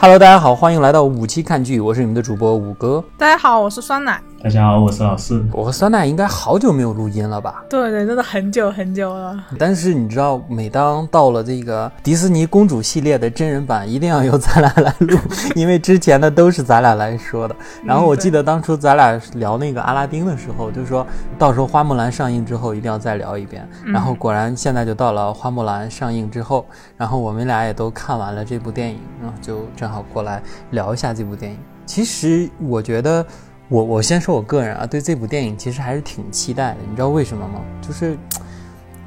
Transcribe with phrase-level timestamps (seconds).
[0.00, 3.02] Hello，大家好，欢迎来到五期看剧，我是你们的主播五哥。
[3.16, 4.22] 大家好，我是酸奶。
[4.40, 5.44] 大家好，我是老四。
[5.52, 7.64] 我和酸奶应该好久没有录音了吧？
[7.68, 9.36] 对对，真的很久很久了。
[9.58, 15.18] 但是你知道，每当到了这个迪士尼公主系列的真人版，一定要由咱俩来录，
[15.56, 17.56] 因为之前的都是咱俩来说的。
[17.84, 21.04] 然后我记得当初咱俩聊那个阿拉丁的时候，就说
[21.36, 23.68] 到时候花木兰上映之后一定要再聊一遍。
[23.86, 26.64] 然后果然现在就到了花木兰上映之后，
[26.96, 31.58] 然后我们俩也都看完了这部电影，然后就正好过来聊一下这部电影。
[31.84, 33.26] 其实我觉得。
[33.68, 36.78] 我我先说我个人啊，对这部电影其实还是挺期待的。
[36.88, 37.60] 你知道为什么吗？
[37.82, 38.18] 就是，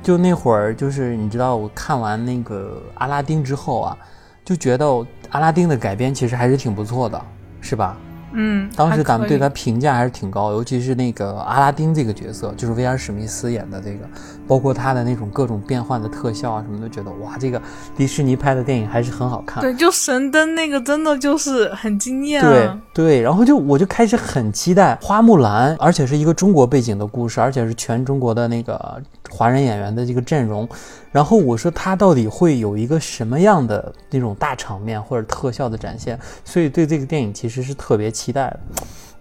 [0.04, 3.98] 就那会儿，就是你知道我看完那个阿拉丁之后啊，
[4.46, 4.86] 就觉得
[5.32, 7.20] 阿拉丁的改编其实还是挺不错的，
[7.60, 7.98] 是吧？
[8.34, 14.06] 嗯，当时咱们对他评价还是挺高，尤其是那个阿拉丁这个角色，就是威尔史密斯演的这个，
[14.48, 17.62] 包括他的那种各种变换的特效啊什么，都觉得哇，这个
[17.96, 19.62] 迪士尼拍的电影还是很好看。
[19.62, 22.42] 对，就神灯那个真的就是很惊艳。
[22.42, 30.68] 对对，然后就我就开始很期待花木兰，而且是一个中国背景的故事，而且是全中国的那个华人演员的这个阵容。
[31.12, 38.60] 然后我说他到底会有一个什么样的那种大场面或者特效的展现，所以对这个电影其实是特别期待的。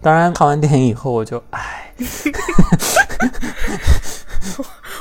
[0.01, 1.93] 当然看完电影以后我就唉，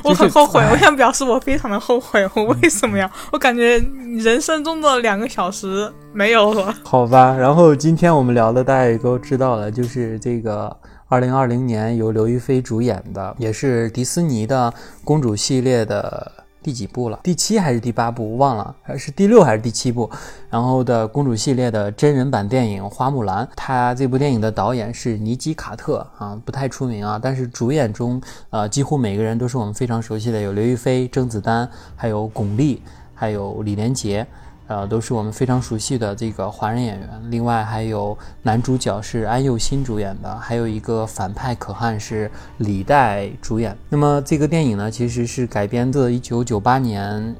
[0.02, 3.10] 我很后悔，我想表示我非常的后悔，我为什么呀？
[3.32, 3.78] 我感觉
[4.18, 6.74] 人生中的两个小时没有了。
[6.82, 10.76] 好吧，然后今天我们聊的大家也都知道了，就是这个
[11.08, 14.74] 二零二零年由刘亦菲主演的，也是迪士尼的
[15.04, 16.32] 公主系列的。
[16.62, 17.20] 第几部了？
[17.22, 18.36] 第七还是第八部？
[18.36, 20.10] 忘了，还是第六还是第七部？
[20.48, 32.78] 然后的公主系列的真人版电影《花木兰》，它这部电影的导演是尼基卡特啊，不太出名啊，但是主演中，呃，几乎每个人都是我们非常熟悉的，有刘亦菲、甄子丹，还有巩俐，
[33.14, 34.26] 还有李连杰。
[34.70, 43.76] 呃，都是我们非常熟悉的这个华人演员，另外还有男主角是安佑欣主演的，还有一个反派可汗是李代主演。
[43.88, 47.34] 那么这个电影呢，其实是改编自一九九八年，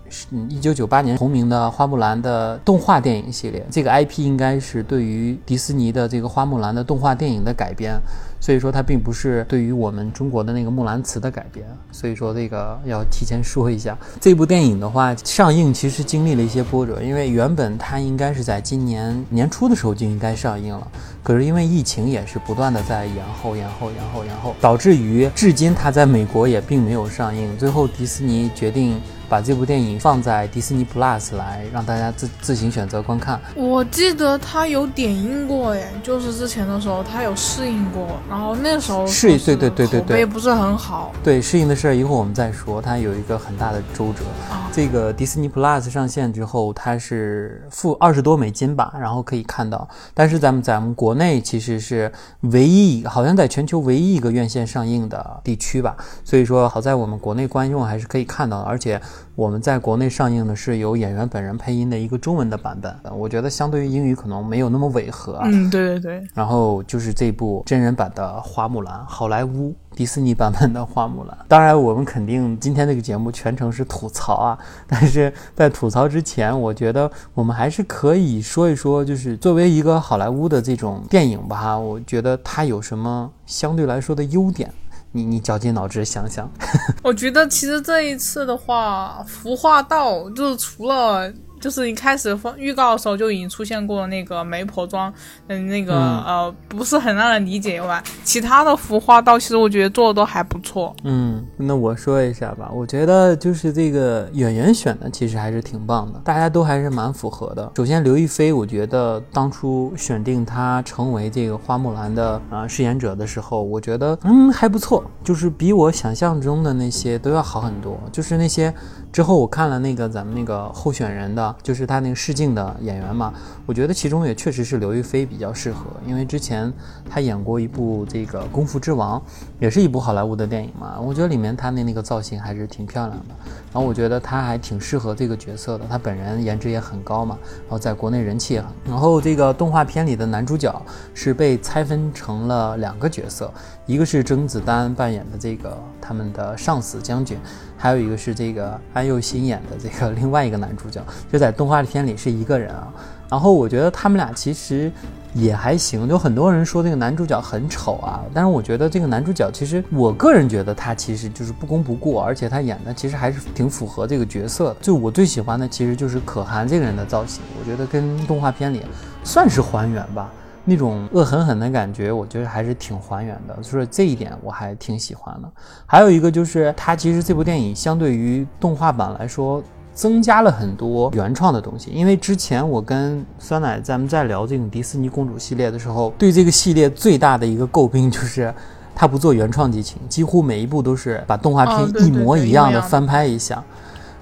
[0.48, 3.64] 一九九八年同名的花木兰的动画电影系列。
[3.70, 7.96] 这个 IP 应该是对于迪士尼的这个花木兰的动画电影的改编。
[8.40, 13.96] 所以说它并不是对于我们中国的那个木兰辞的改编，所以说这个要提前说一下。
[14.18, 20.88] 这部电影的话上映其实经历了一些波折，因为原本它应该是在今年年初的时候就应该上映了，
[21.22, 27.56] 可是因为疫情也是不断的在延后、延后、延后、延后，导致于至今它在美国也并没有上映。
[27.58, 29.00] 最后迪士尼决定。
[29.30, 33.40] 把这部电影放在迪士尼 Plus 来，让大家自自行选择观看。
[33.54, 41.12] 我记得它有点映过，哎，就是之前的时候它有试映过，然后那时候试对对对对对，口碑不是很好。
[41.22, 42.82] 对试映的事儿，一会儿我们再说。
[42.82, 44.24] 它有一个很大的周折。
[44.72, 49.88] 这个迪士尼 Plus 上线之后，它是付二十多美金吧，然后可以看到。
[50.12, 55.96] 但是咱们咱们国内其实是唯一，好像在全球唯一一个院线上映的地区吧。
[56.24, 59.00] 所以说，好在我们国内观众还是可以看到的，而且。
[59.34, 65.40] 我们在国内上映的是由演员本人配音的一个中文的版本，我觉得相对于英语可能没有那么违和。
[65.44, 66.28] 嗯，对对对。
[66.34, 71.36] 然后就是这部真人版的《花木兰》，好莱坞迪士尼版本的《花木兰》。
[71.48, 84.72] 当然，我们肯定今天这个节目全程是吐槽啊，但是在吐槽之前，我觉得我们还是可以说一说，就是作为一个好莱坞的这种电影吧，我觉得它有什么相对来说的优点。
[85.12, 86.50] 你你绞尽脑汁想想，
[87.02, 91.32] 我觉得其实这一次的话，服化道就是除了。
[91.60, 95.12] 就是一开始放预告的时候就已经出现过那个媒婆妆，
[95.48, 100.96] 嗯，那个呃不是很让人理解以外，其他的服化道其实我觉得做的都还不错。
[101.04, 107.70] 嗯，那我说一下吧，我觉得就是这个演员选的其实还是挺棒的，大家都还是蛮符合的。
[107.76, 118.72] 首先刘亦菲，我觉得当初选定她成为这个花木兰的啊饰演者的时候，我觉得嗯还不错，就是比我想象中的那些都要好很多，就是那些。
[119.12, 123.32] 之后我看了那个咱们那个候选人的，就是他那个试镜的演员嘛，
[123.66, 126.72] 我觉得其中也确实是刘亦菲比较适合，因为之前
[127.08, 129.18] 她演过一部这个《功夫之王》，
[129.58, 133.34] 也是一部好莱坞的电影嘛，我觉得里面她的那个造型还是挺漂亮的，
[133.72, 140.80] 然后我觉得她还挺适合这个角色的，她本人颜值也很高嘛，然后在国内人气也很，然后这个动画片里的男主角
[141.14, 143.52] 是被拆分成了两个角色，
[143.86, 147.36] 一个是甄子丹扮演的这个他们的上司将军，
[147.80, 148.78] 还有一个是这个。
[148.92, 151.00] 安又新演的这个 另外一个男主角，
[151.32, 152.92] 就在动画片里是一个人啊。
[153.30, 154.90] 然后我觉得他们俩其实
[155.32, 164.76] 也还行，有很多人说这个男主角很丑啊，但是我觉得这个男主角其实我个人觉得他其实就是不攻不过，而且他演的其实还是挺符合这个角色的。
[164.82, 168.82] 就我最喜欢的其实就是可汗这个人的造型，我觉得跟动画片里
[169.22, 170.30] 算是还原吧。
[170.64, 175.50] 那种恶狠狠的感觉，我觉得还是挺还原的，所以这一点我还挺喜欢的。
[175.86, 179.62] 还有一个就是，它其实这部电影相对于动画版来说，
[179.94, 181.90] 增加了很多原创的东西。
[181.90, 188.54] 因为之前我跟酸奶咱们在聊这种迪士尼公主系列的时候，对这个系列最大的一个诟病就是
[188.94, 193.62] 它不做原创剧情，几乎每一部都是把动画片一模一样的翻拍一下。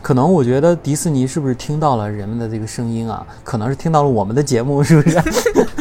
[0.00, 3.26] 可能我觉得迪士尼是不是听到了人们的这个声音啊？
[3.44, 5.18] 可能是听到了我们的节目，是不是？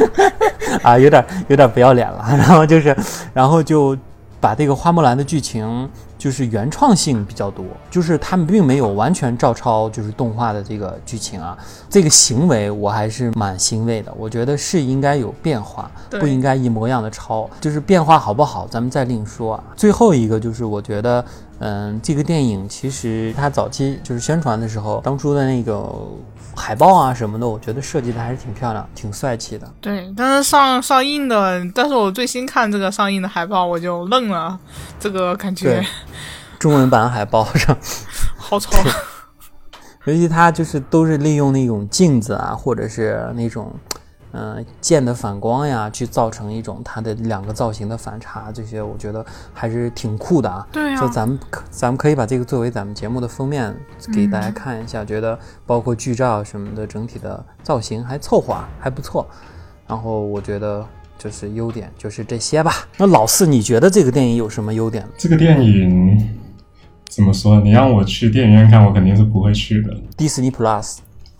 [0.84, 2.25] 啊，有点有点不要脸了。
[2.30, 2.96] 然后就是，
[3.34, 3.98] 然后就
[4.40, 11.58] 把这个花木兰的剧情就是原创性比较多，就是他们并没有完全照抄就是动画的这个剧情啊。
[11.90, 14.14] 这个行为我还是蛮欣慰的。
[14.18, 17.50] 我觉得是应该有变化，不应该一模一样的抄。
[17.62, 19.64] 就是变化好不好，咱们再另说啊。
[19.75, 21.24] 最后一个就是我觉得。
[21.60, 25.92] 嗯，这个电影其实它早期就是宣传的时候，当初的那个
[26.57, 29.71] 海报啊什么的，我觉得设计的还是挺漂亮、挺帅气的。
[29.80, 34.59] 对，但是上上映的，但是我最新看这个上映的海报，我就愣了，
[35.00, 35.81] 这个感觉。
[36.59, 37.77] 中文版海报上，
[38.36, 38.71] 好丑。
[40.06, 43.74] 尤其它就是都是利用那种镜子啊，或者是那种。
[44.33, 50.68] 嗯，剑的反光呀，去造成一种它的两个造型的反差，这些我觉得还是挺酷的啊。
[50.71, 53.74] 对啊，就咱们可咱们可以把这个作为咱们节目的封面
[54.13, 59.25] 给大家看一下，觉得包括剧照什么的，整体的造型还凑合，还不错。
[59.88, 60.85] 然后我觉得
[61.18, 62.74] 就是优点就是这些吧。
[62.97, 65.07] 那老四，你觉得这个电影有什么优点？
[65.18, 66.35] 这个电影
[67.06, 67.62] 怎么说？
[67.62, 69.95] 你让我去电影院看，我肯定是不会去的。
[70.18, 70.97] 迪士尼 Plus。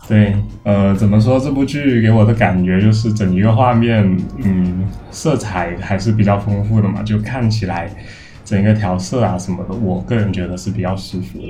[0.07, 0.33] 对，
[0.63, 1.38] 呃，怎么说？
[1.38, 7.89] 这部剧给我的感觉就是整一个画面，嗯，色彩还是比较丰富的嘛，就看起来
[8.45, 11.48] 整个调色啊什么的，我个人觉得是比较舒服的。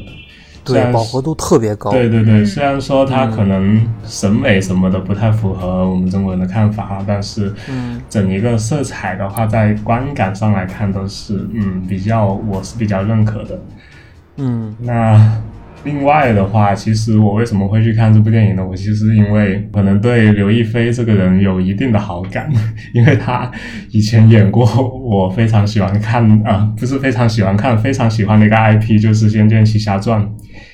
[0.66, 1.92] 对，饱和度特别高。
[1.92, 13.60] 对对对，虽然说它可能审美什么的不太符合我们中国人的看法哈，但是，嗯，整一个色彩的话，在观感上来看都是，嗯，比较，我是比较认可的。
[14.38, 15.42] 嗯，那。
[15.84, 18.66] 另外的话，其实我为什么会去看这部电影呢？
[18.68, 22.52] 我其实因为可能对刘亦菲这个人有一定的好感，
[22.94, 23.50] 因为她
[23.92, 30.28] 以前演过我非常喜欢看啊，不是非常喜欢看，非常喜欢的一个 IP，就是《仙剑奇侠传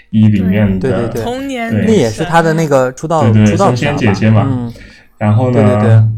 [0.09, 4.47] 一》里面的童年，那也是她的那个出道出道仙姐姐嘛。
[4.49, 4.73] 嗯，
[5.19, 6.09] 然后呢，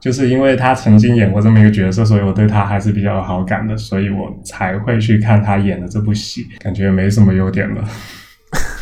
[0.00, 7.84] 就是因为她曾经演过这么一个角色，所以我对她还是比较有好感的，所以我才会去看她演的这部戏，感觉没什么优点了。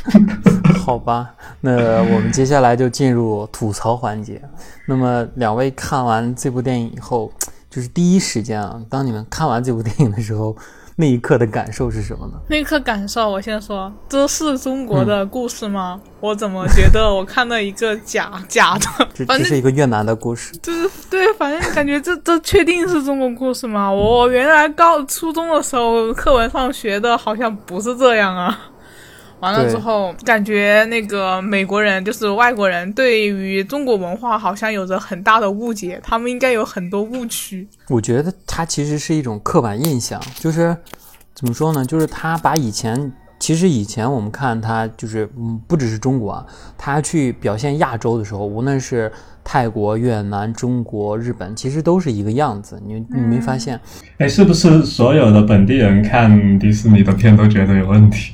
[0.84, 1.72] 好吧，那
[2.02, 4.40] 我们接下来就进入吐槽环节。
[4.86, 7.30] 那么，两位看完这部电影以后，
[7.68, 10.56] 就是第一时间啊，当你们看完这部电影的时候，
[10.96, 12.32] 那一刻的感受是什么呢？
[12.48, 16.00] 那一刻感受，我先说，这是中国的故事吗？
[16.20, 19.26] 我怎么觉得我看到一个假假的？
[19.26, 20.56] 这是一个越南的故事。
[20.62, 23.92] 就是对，反正感觉这这确定是中国故事吗？
[23.92, 28.58] 我原来高初中的时候课文上学的好像不是这样啊。
[29.40, 37.66] 完了之后，感觉那个美国人就是外国人，对于中国文化好像有着很大的误解，他们应该有很多误区。
[37.88, 40.76] 我觉得他其实是一种刻板印象，就是
[41.34, 41.84] 怎么说呢？
[41.84, 49.10] 就是他把以前，其实以前我们看他就是，嗯，不只是中国啊，他去表现亚洲的时候，无论是
[49.44, 52.82] 泰国、越南、中国、日本，其实都是一个样子。
[52.84, 53.80] 你你没发现？
[54.18, 58.32] 哎，是不是所有的本地人看迪士尼的片都觉得有问题？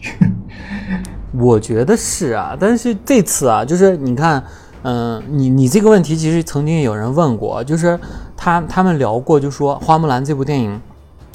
[1.33, 4.43] 我觉得是啊，但是这次啊，就是你看，
[4.83, 7.99] 嗯，你你这个问题其实曾经有人问过，就是
[8.37, 10.81] 他他们聊过，就说《花木兰》这部电影，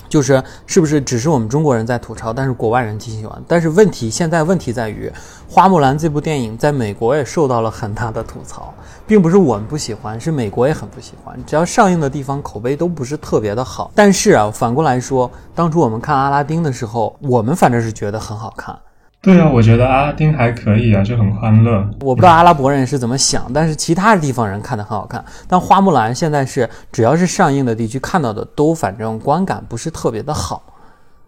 [0.08, 3.44] 就是是不是只是我们中国人在吐槽，但是国外人挺喜欢。
[3.46, 5.10] 但是问题现在问题在于，
[5.54, 8.74] 《花木兰》这部电影在美国也受到了很大的吐槽，
[9.06, 11.38] 并不是我们不喜欢，是美国也很不喜欢。
[11.46, 13.92] 只要上映的地方口碑都不是特别的好。
[13.94, 18.74] 但是啊，反过来说，当初我们看阿拉丁的时候，我们反正是觉得很好看。
[19.22, 21.86] 对啊，我觉得阿拉丁还可以啊，就很欢乐。
[22.00, 25.24] 我不知道阿拉伯人是怎么想，但是其他地方人看的很好看。
[25.46, 30.64] 但花木兰现在是只要是上映的地区看到的都反正观感不是特别的好，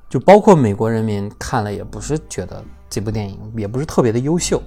[0.10, 4.62] 就包括美国人民看了也不是觉得这部电影也不是特别的优秀。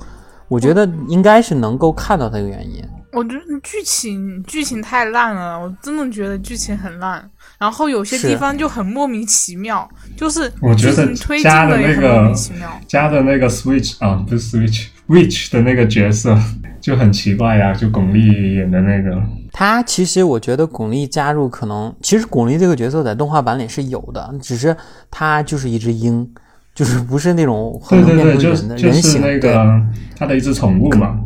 [0.46, 2.84] 我觉得应该是能够看到它的原因。
[3.14, 7.28] 我觉得剧情剧情太烂了，我真的觉得剧情很烂。
[7.58, 12.74] 然后有些地方就很莫名其妙，就是我觉得推进加的那也很莫名其妙个。
[12.86, 16.36] 加的那个 Switch 啊，不是 Switch，Witch 的那个角色
[16.80, 19.22] 就很奇怪呀、就巩俐演的那个。
[19.52, 24.76] 他其实我觉得巩俐加入可能，其实巩俐这个角色在动画版里是有的，只是
[25.10, 26.28] 他就是一只鹰，
[26.74, 29.80] 就是不是那种很对对对，能变成就是就人的人形，是那个
[30.18, 31.16] 他的一只宠物嘛。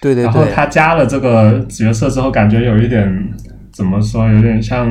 [0.00, 3.34] 对对对，然后他加了这个角色之后，感觉有一点
[3.72, 4.86] 怎么说，有点像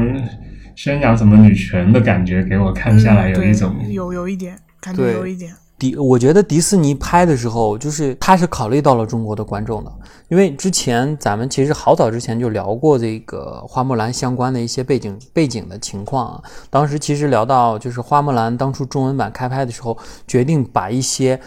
[0.76, 3.74] 宣扬什么女权的感觉，给我看下来有一种。
[3.90, 5.52] 有有一点感觉有一点。
[5.80, 9.92] 迪，我觉得迪士尼拍的时候，就是他是考虑到了中国的观众的，
[10.28, 16.42] 因为之前咱们其实好早之前就聊过这个花木兰相关的一些背景背景的情况啊。
[16.72, 19.96] 当时其实聊到就是花木兰当初中文版开拍的时候，
[20.26, 21.40] 决定把一些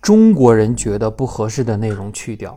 [0.00, 2.56] 中国人觉得不合适的内容去掉。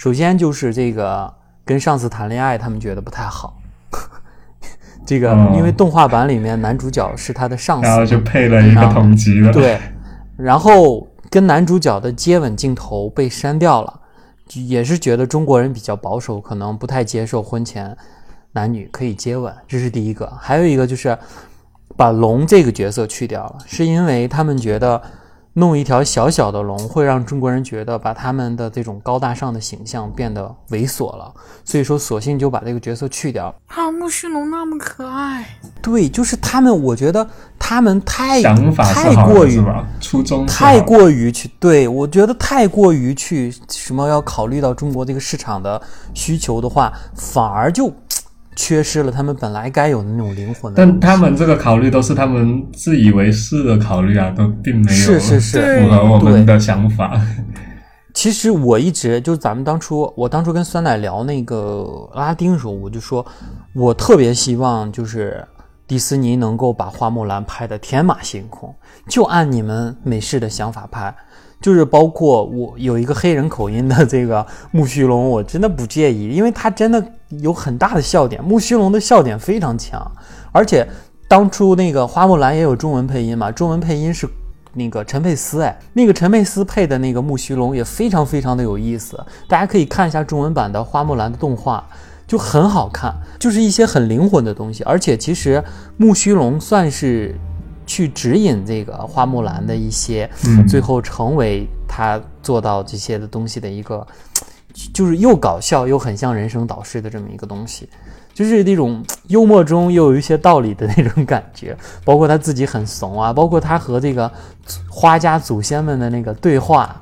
[0.00, 1.30] 首先就是这个
[1.62, 3.60] 跟上司谈恋爱，他们觉得不太好。
[5.04, 5.52] 这个哦。
[5.54, 9.78] 因为动画版里面男主角是他的上司，然后就配了一个同级的，对，
[10.38, 14.00] 然后跟男主角的接吻镜头被删掉了，
[14.54, 17.94] 也是觉得中国人比较保守，可能不太接受婚前
[18.52, 20.26] 男女可以接吻，这是第一个。
[20.40, 21.14] 还有一个就是
[21.94, 25.02] 把龙这个角色去掉了，是因为他们觉得
[25.54, 31.32] 弄一条小小的龙会让中国人觉得把他们的这种高大上的形象变得猥琐了，
[31.64, 33.52] 所以说索性就把这个角色去掉。
[33.66, 35.44] 啊，木须龙那么可爱，
[35.82, 37.28] 对，就是他们，我觉得
[37.58, 39.84] 他们太想法太是好过于的是吧？
[40.00, 45.80] 初衷太过于去对我觉得太过于去什么要考虑到中国这个市场的
[46.14, 47.92] 需求的话，反而就
[48.56, 50.72] 缺失了他们本来该有的那种灵魂。
[50.74, 57.20] 但他们这个考虑都是他们自以为是的考虑啊，都并没有是是是对符合我们的想法。
[58.12, 63.24] 其实我一直就是咱们当初，我当初跟酸奶聊那个拉丁的时候，我就说，
[63.72, 65.46] 我特别希望就是
[65.86, 68.74] 迪士尼能够把花木兰拍的天马行空，
[69.08, 71.14] 就按你们美式的想法拍，
[71.60, 77.04] 就是包括我有一个黑人口音的这个木须龙，我真的不介意，因为他真的
[77.40, 80.10] 有很大的笑点，木须龙的笑点非常强，
[80.52, 80.88] 而且
[81.28, 84.26] 当初那个花木兰也有中文配音嘛，中文配音是
[84.74, 91.84] 那个陈佩斯，哎，那个陈佩斯配的那个木须龙也非常非常的有意思，大家可以看一下中文版的花木兰的动画，
[92.26, 95.62] 就很好看，就是一些很灵魂的东西，而且其实
[95.96, 97.34] 木须龙算是
[97.90, 104.06] 去指引这个花木兰的一些，嗯最后成为他做到这些的东西的一个，
[104.94, 107.88] 就是又搞笑又很像人生导师的这么一个东西。
[108.32, 114.30] 就是那种幽默中又有一些道理的那种感觉，包括他自己很怂啊，包括他和这个
[114.88, 116.94] 花家祖先们的那个对话，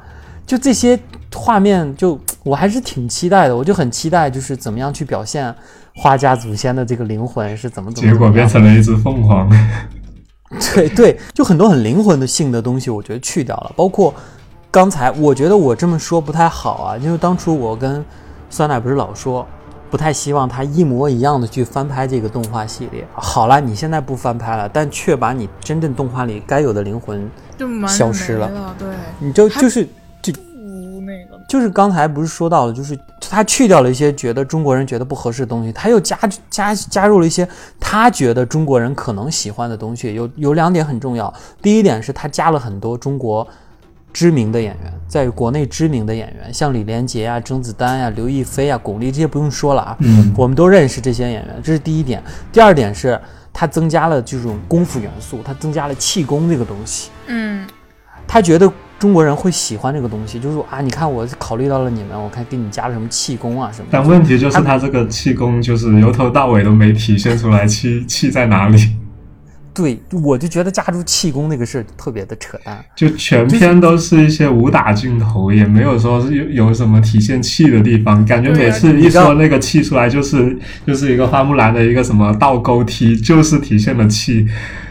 [0.47, 0.99] 就这些
[1.35, 3.54] 画面就，我还是挺期待的。
[3.54, 5.54] 我就很期待，就是怎么样去表现
[5.95, 9.47] 花家祖先的这个灵魂是怎么怎么结果怎么样变成了一只凤凰。
[10.75, 13.73] 对对，就很多很灵魂的性的东西，我觉得去掉了。
[13.76, 14.14] 包括
[14.71, 18.05] 刚才，我觉得我这么说不太好啊，因为当初我跟
[18.49, 19.47] 酸奶不是老说，
[19.90, 23.07] 不太希望他一模一样的去翻拍这个动画系列。
[23.12, 28.75] 好了，你现在不翻拍了，但却把你真正动画里该有的灵魂，就消失了了。
[28.78, 28.88] 对，
[29.19, 29.87] 你就他就是
[30.23, 30.33] 就
[31.02, 32.99] 那个，就是刚才不是说到了，就是
[33.31, 36.19] 他去掉了一些觉得中国人觉得不合适的东西，他又加
[36.49, 40.15] 加加入了一些他觉得中国人可能喜欢的东西。
[40.15, 43.47] 有有两点很重要，第一点是他加了很多中国
[44.13, 52.23] 知名的演员，在国内知名的演员，像李连杰啊、甄子丹呀、刘亦菲啊、巩俐这些不用说了啊，嗯，我们都认识这些演员，这是第一点。
[52.51, 53.21] 第二点是
[53.53, 57.11] 他增加了这种功夫元素，他增加了气功这个东西。
[57.27, 57.67] 嗯，
[58.27, 63.87] 他觉得中国人会喜欢这个东西，就是说啊，你看我考虑到了你们，我看给你加了什么气功啊什么。
[63.91, 68.79] 但问题就是他这个气功就是由头到尾都没体现出来气气在哪里，
[69.73, 72.85] 对，我就觉得加入气功那个事儿特别的扯淡。
[72.97, 84.45] 就全篇都是一些武打镜头，也没有说是有有什么体现气的地方，感觉每次一说那个气出来就是就是一个花木兰的一个什么倒钩踢，就是体现了气。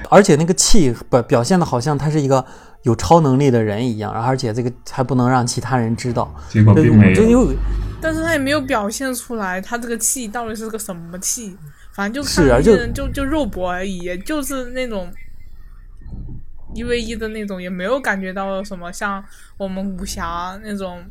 [0.09, 2.43] 而且那个气表表现的好像他是一个
[2.83, 7.15] 有超能力的人一样，而且这个还不能让其他人知道，结果并没有。
[7.15, 7.53] 就
[7.99, 11.57] 但是他也没有表现出来他这个气到底是个什么气，
[11.93, 15.11] 反正就看那人就就肉搏而已，就是那种
[16.75, 19.23] 一 v 一的那种，也没有感觉到什么像
[19.57, 21.03] 我们武侠那种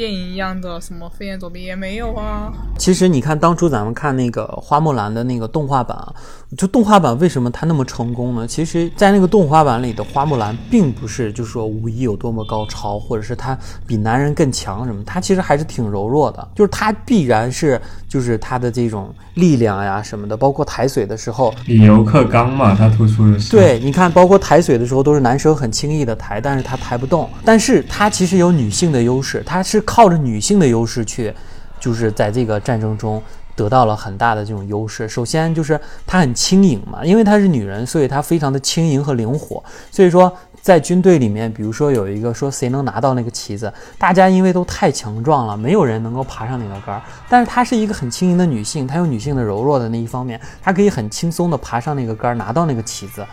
[0.00, 2.50] 电影一样的什么飞檐走壁也没有啊。
[2.78, 6.10] 其实你看，当初咱们看那个花木兰的那个动画版啊，
[6.56, 8.46] 就动画版为什么它那么成功呢？
[8.46, 16.48] 其实，在那个动画版里的花木兰，并不是就是说武艺有多么高超，或者是她比男人更强什么，她其实还是挺柔弱的。
[16.54, 17.78] 就是她必然是
[18.08, 23.50] 就是她的这种力量呀什么的，包括抬水的时候，以柔克刚嘛，她突出的是。
[23.50, 27.28] 对，你看，包括抬水的时候都是男生很轻易的抬，但是她抬不动。
[27.44, 31.34] 但是她其实有女性的优势，她是靠着女性的优势去。
[31.80, 33.22] 就是在这个战争中
[33.56, 35.08] 得到了很大的这种优势。
[35.08, 39.64] 首先就是她很轻盈嘛，因为她是女人，所以她非常的轻盈和灵活。
[39.90, 40.30] 所以说
[40.60, 47.00] 在军队里面，比如说有一个说谁能拿到那个旗子，大家因为都太强壮了，没有人能够爬上那个杆儿。
[47.30, 53.24] 但是她是一个很轻盈的女性，她有女性的柔弱的那一方面，她可以很轻松的爬上那个杆儿，拿到那个旗子，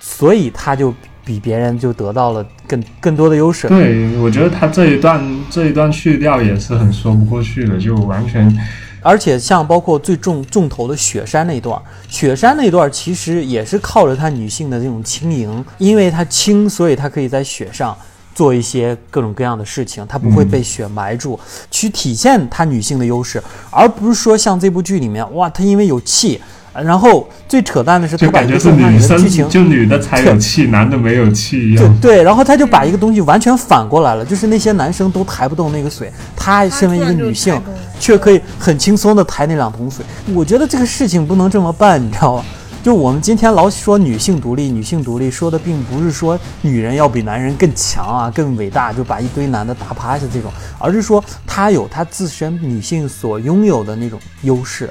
[0.00, 0.94] 所以她就。
[1.24, 3.66] 比别人就得到了更更多的优势。
[3.68, 8.54] 对，我觉得他这一段这一段去掉也是很说不过去的，就完全。
[9.00, 17.94] 而且像包括最重重头的雪山那一段，雪山那段其实也是靠着她女性的这种轻盈，因为她轻，所以她可以在雪上
[18.34, 21.38] 做一些各种各样的事情，她不会被雪埋住，
[21.70, 26.40] 去体现她女性的优势，而不是说像这部剧里面，哇，她因为有气。
[26.82, 32.00] 然后最扯淡的是，他把一个是女生就女的才有气，男的没有气一样。
[32.00, 37.60] 对，然后他就把一个东西完全反过来了，就是那些男生都抬不动那个水，他身为一个女性，
[38.00, 40.04] 却可以很轻松的抬那两桶水。
[40.34, 42.44] 我觉得这个事情不能这么办，你知道吗？
[42.84, 54.90] 就我们今天老说女性独立，女性独立，说的并不是说女人要比男人更强啊、更伟大，就把一堆男的打趴下这种，而是说她有她自身女性所拥有的那种优势。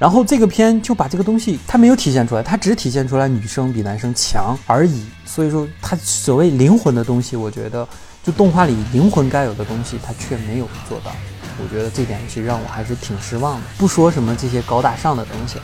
[0.00, 5.04] 然后这个片就把这个东西，它没有体现出来，它只体现出来女生比男生强而已。
[5.26, 7.86] 所以说，它所谓灵魂的东西，我觉得
[8.24, 11.12] 就动画里灵魂该有的东西，它却没有做到。
[11.62, 13.66] 我觉得这点其实让我还是挺失望的。
[13.76, 15.58] 不说什么这些高大上的东西，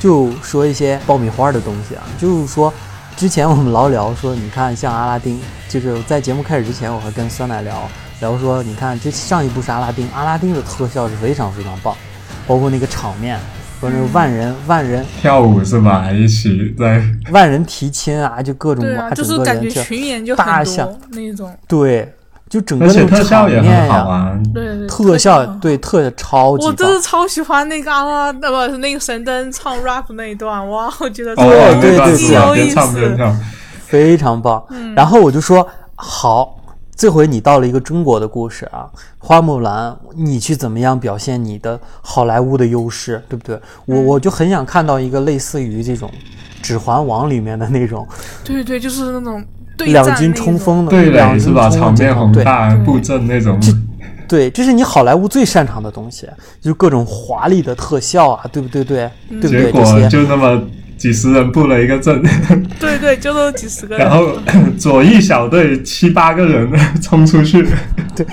[0.00, 2.02] 就说一些爆米花的东西啊。
[2.18, 2.72] 就是说，
[3.14, 7.86] 之前我们老聊说，你看像阿拉丁，就是在节目开始之前，我还跟酸奶聊
[8.20, 11.94] 聊说，你看这上一部是阿拉丁，阿拉丁的特效是非常非常棒，
[12.46, 13.38] 包括那个场面。
[13.82, 16.08] 说那万人万人跳舞是吧？
[16.12, 21.52] 一起在万人提亲啊，就各种啊，就是感觉群演就大象那种。
[21.66, 22.14] 对，
[22.48, 26.64] 就整个那个场面呀，对对，特效对特效超级。
[26.64, 32.78] 我真是超喜欢那个啊，那不是那个神灯唱 rap 那一段，哇， 我觉得对对对，有意思，
[33.84, 34.64] 非常棒。
[34.94, 36.56] 然后我就说好。
[36.94, 38.86] 这回你到了一个中国的故事啊，
[39.18, 43.58] 花木兰，你去怎么样表现你的好莱坞的优势，对不对？
[43.86, 46.08] 我我就很想看到一个类似于这种
[46.62, 48.06] 《指环王》里面的那种，
[48.44, 49.42] 对对，就是那种
[49.78, 51.68] 两军冲锋的，对垒是吧？
[51.70, 53.58] 场面宏大，布阵那种，
[54.28, 56.28] 对，这是你好莱坞最擅长的东西，
[56.60, 58.84] 就是各种华丽的特效啊，对不对？
[58.84, 59.72] 对，对不对？
[59.72, 60.62] 这些就那么。
[61.02, 62.22] 几十人布了一个阵，
[62.78, 64.06] 对对，就那几十个人。
[64.06, 64.38] 然后
[64.78, 66.70] 左翼小队七八个人
[67.02, 67.66] 冲出去，
[68.14, 68.24] 对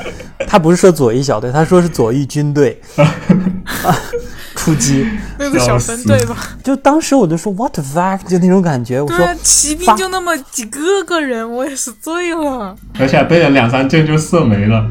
[0.46, 3.98] 他不是说左翼小队，他说是左翼军队啊
[4.56, 5.04] 出击，
[5.40, 6.38] 那个小分队吧。
[6.64, 9.02] 就当时我就说 What the fuck，就那种感觉。
[9.02, 12.76] 我说骑兵就那么几个个人，我也是醉了。
[13.00, 14.86] 而且被人两三箭就射没了。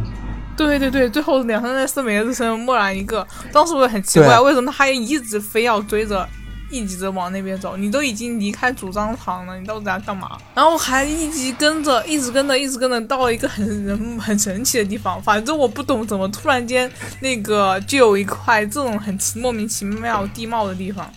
[0.57, 3.25] 对对对，最后两三箭射没了，只剩莫兰一个。
[3.53, 6.29] 当时我也很奇怪，为什么他一直非要追着。
[6.71, 10.39] 一直着往那边走，你都已经离开主张场了，你到底在干嘛？
[10.55, 15.21] 然后还一直跟着，一直跟着，一直跟着，到了一个很人 很神奇的地方。
[15.23, 21.11] 反正我不懂，怎么突然间那个就有一块这种很莫名其妙地貌的地方。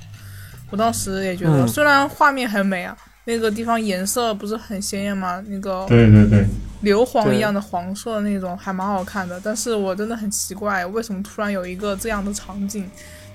[0.70, 5.44] 我当时也觉得，虽然画面很美啊，那个地方颜色不是很鲜艳吗？
[5.48, 6.46] 那个对对对，
[6.84, 9.38] 硫磺一样的黄色那种还蛮好看的。
[9.44, 12.90] 但是我真的很奇怪，为什么突然有一个这样的场景？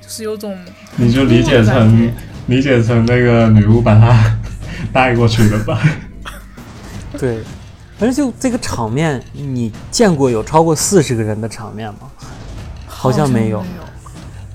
[0.07, 0.57] 就是有种，
[0.95, 2.13] 你就理解成
[2.47, 4.39] 理解成那个女巫把他
[4.93, 5.81] 带过去的吧。
[7.19, 7.39] 对，
[7.99, 12.03] 反正就这个场面，你见过有超过四十个人的场面吗？
[12.87, 13.65] 好像没有。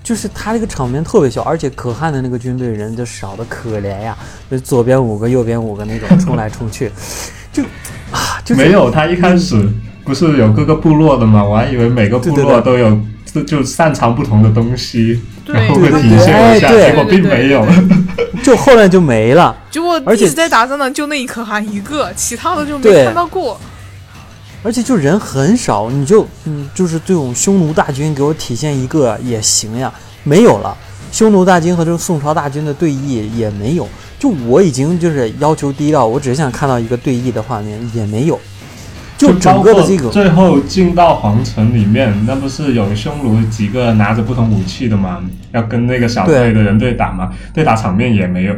[0.02, 4.18] 就是他这个场面特别小，而且可汗的那个军队人就少的可怜呀，
[4.50, 6.90] 就左边五个，右边五个那种冲来冲去，
[7.52, 7.62] 就
[8.10, 8.90] 啊，就没有。
[8.90, 9.70] 他一开始
[10.06, 11.44] 不是有各个部落的吗？
[11.44, 12.98] 我还以为每个部落都有。
[13.34, 15.22] 就就擅长不同的东西，
[15.54, 17.66] 然后会体现一下，结果并没有，
[18.44, 19.56] 就后来就没了。
[19.70, 23.60] 结果一直在打仗的就那一可汗一个，其他的就没看到过。
[24.64, 29.92] 而且就人很少，你就嗯，就是这种匈奴大军给我体现一个也行呀，
[30.24, 30.78] 没有了。
[31.12, 33.88] 匈奴大军和这个宋朝大军的对弈也没有，
[34.20, 38.40] 就我已经就是要求低到，我只想看到一个对弈的画面，也没有。
[39.21, 45.23] 就整个的这个最后进到皇城里面，那不是有匈奴几个拿着不同武器的吗？
[45.51, 47.31] 要跟那个小队的人对打吗？
[47.53, 48.55] 对打场面也没有。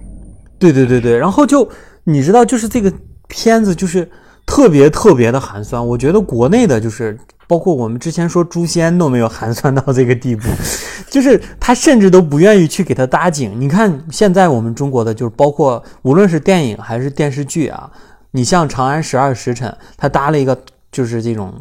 [0.58, 1.68] 对对对对，然后就
[2.04, 2.90] 你知道，就是这个
[3.28, 4.08] 片子就是
[4.46, 5.86] 特别特别的寒酸。
[5.86, 7.16] 我觉得国内的就是
[7.46, 10.48] 包括我们之前说《诛仙》都没有寒酸到这个地步，
[11.10, 13.52] 就是他甚至都不愿意去给他搭景。
[13.60, 17.90] 你看现在我们中国的就是包括无论是电影还是电视剧啊，
[18.38, 20.56] 你像《长安十二时辰》，它搭了一个
[20.92, 21.52] 就是这种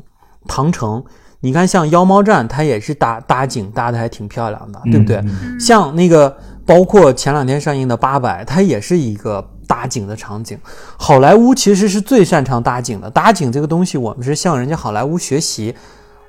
[0.47, 1.03] 唐城。
[1.39, 5.19] 你看像《妖猫传》，它也是搭搭景搭的还挺漂亮的，对不对？
[5.59, 6.37] 像那个。
[6.67, 10.59] 包括前两天上映的《八佰》，它也是一个搭景的场景。
[10.97, 15.73] 好莱坞其实是最擅长搭景的，搭景这个东西，我们是向人家好莱坞学习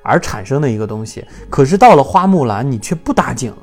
[0.01, 1.25] 而产生的一个东西。
[1.49, 3.57] 可是到了花木兰，你却不搭景了。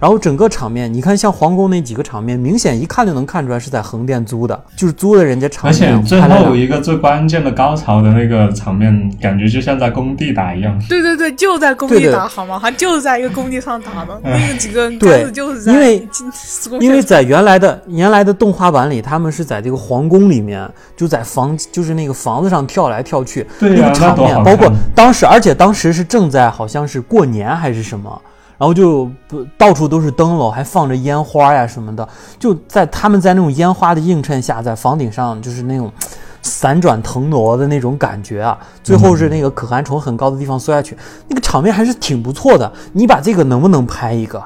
[0.00, 5.94] 然后整个场面，你看像皇宫那几个场面，明显一看就能看出来是在横店租的，就是租的人家场面。
[5.94, 10.76] 而且最后一个最关键的高潮的那个场面，感觉就像在工地打一样。
[10.88, 12.58] 对对对，就在工地打，好吗？
[12.58, 15.72] 还就是在一个工地上打的， 那个几个杆子就是在。
[15.72, 16.08] 因 为
[16.80, 28.22] 因为在原来的原来的动画版里，他们是在这个皇宫里面，就在房就是那个房子上跳来跳去，那个场面，包括当时，而且当时是正在好像是过年还是什么。
[28.60, 32.06] 然后就不到处都是灯笼，还放着烟花呀什么的。
[32.38, 35.90] 就在他们在那种烟花的映衬下，在房顶上就是那种
[36.42, 38.58] 散转腾挪的那种感觉啊。
[38.82, 40.94] 最后是那个可汗从很高的地方摔下去，
[41.26, 42.70] 那个场面还是挺不错的。
[42.92, 44.44] 你把这个能不能拍一个？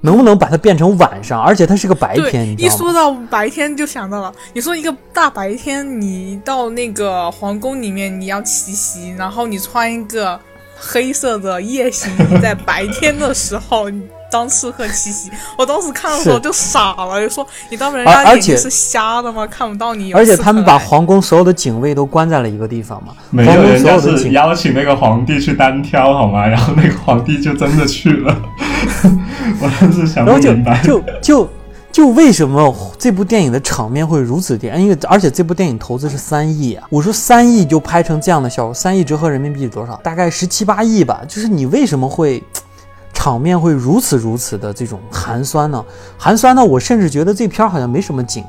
[0.00, 1.38] 能不能把它变成晚上？
[1.38, 10.40] 而且它是个白天，你一说到白天就想到了，你说一个大白天，你到那个皇宫里面你要奇袭，然后你穿一个。
[10.84, 13.86] 黑色的夜行衣在白天的时候
[14.30, 19.46] 当刺客奇袭，我当时看的时候就傻了，就说你当人家眼睛是瞎的吗？
[19.46, 20.12] 看不到你。
[20.12, 26.46] 而且他们把皇宫所有的警卫都关在了一个地方嘛，没有人家是邀请那个皇帝去单挑好吗？
[26.46, 28.42] 然后那个皇帝就真的去了，
[29.60, 31.44] 我当时想不明白，就就。
[31.44, 31.50] 就
[32.14, 34.80] 为什么这部电影的场面会如此颠？
[34.82, 36.86] 因为而且这部电影投资是三亿啊！
[36.88, 39.96] 我说三亿就拍成这样的效果，三亿折合人民币多少？
[39.96, 41.22] 大概十七八亿吧。
[41.28, 42.42] 就是你为什么会
[43.12, 45.84] 场面会如此如此的这种寒酸呢？
[46.16, 46.64] 寒酸呢？
[46.64, 48.42] 我甚至觉得这片好像没什么景，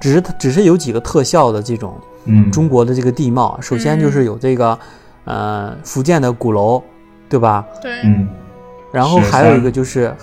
[0.00, 3.58] 只是它只是有几个特效的这种，嗯，中国的这个地貌。
[3.60, 4.78] 首先就是有这个，
[5.24, 6.82] 呃，福建的鼓楼，
[7.28, 7.66] 对吧？
[7.82, 8.26] 对，嗯。
[8.90, 10.14] 然后还有一个就是。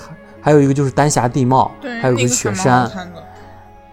[0.43, 2.91] 还有一个就是丹霞地貌，还有个雪山，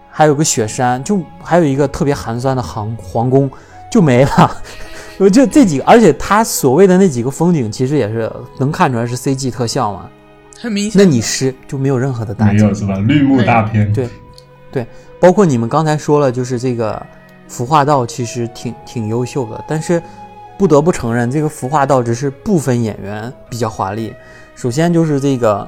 [0.09, 3.49] 还有个雪山，就还有一个特别寒酸的皇皇宫，
[3.89, 4.61] 就没了。
[5.17, 10.09] 我就这几个，而且他所谓的那几个风景，其实也是能看出来是 CG 特效嘛，
[10.59, 11.01] 很明显。
[11.01, 12.95] 那你是就没有任何的大没有是吧？
[12.95, 14.09] 绿幕大片，对
[14.73, 14.85] 对，
[15.21, 17.01] 包括你们刚才说了，就是这个
[17.47, 20.03] 服化道其实挺挺优秀的，但是
[20.57, 24.13] 不得不承认，这个服化道只是部分演员比较华丽。
[24.53, 25.65] 首先就是这个。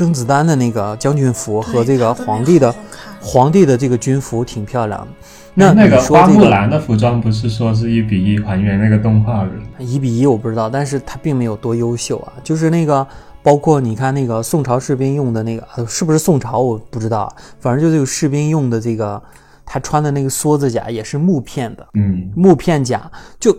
[0.00, 2.74] 甄子丹的那个将军服和这个皇帝的
[3.20, 5.08] 皇帝的这个军服挺漂亮的。
[5.52, 9.50] 那那个花木兰的服装不是说是一比一还原那个动画的？
[9.78, 12.32] 一比一我不知道，但是它并没有多优秀啊。
[12.42, 13.06] 就是那个，
[13.42, 19.22] 包括你看那个宋朝士兵用的那个，是不是宋朝我不知道，反正就这个士兵用的这个，
[19.66, 23.10] 他穿的那个梭子甲也是木片的，嗯，木片甲。
[23.38, 23.54] 就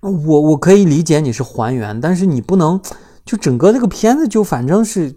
[0.00, 2.80] 我我可以理解你是还原，但是你不能
[3.26, 5.14] 就整个这个片子就反正是。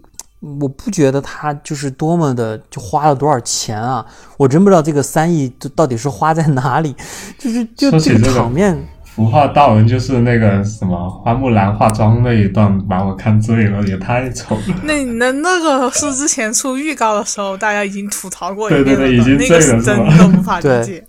[0.60, 4.04] 我不觉得他就是多么的就花了多少钱啊！
[4.36, 6.94] 我真不知道这个三亿到底是花在哪里。
[7.38, 14.62] 就是就这个场面，服化道人就是那个什么花木兰化妆那一段，把我看醉了，也太丑了。
[14.84, 21.04] 那那那个是之前出预告的时候，大家已经吐槽过一遍了，对对对，已经醉了，真的无法理解。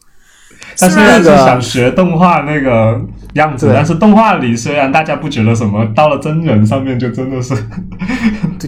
[0.79, 2.99] 但是那个想学动画那个
[3.37, 7.55] 样子，但是动画里虽然大家不觉得什么，到了真人上面就真的是，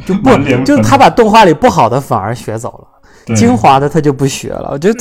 [0.06, 0.30] 就 不
[0.64, 2.88] 就他把动画里不好的反而学走
[3.28, 4.70] 了，精华的他就不学了。
[4.72, 5.00] 我觉得，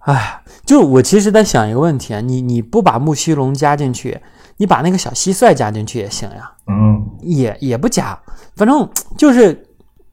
[0.00, 4.18] 哎，就我其实在想一个问题啊，你你不把木须龙加进去，
[4.58, 8.18] 你把那个小蟋蟀加进去也行呀，嗯，也也不加，
[8.56, 9.66] 反正就是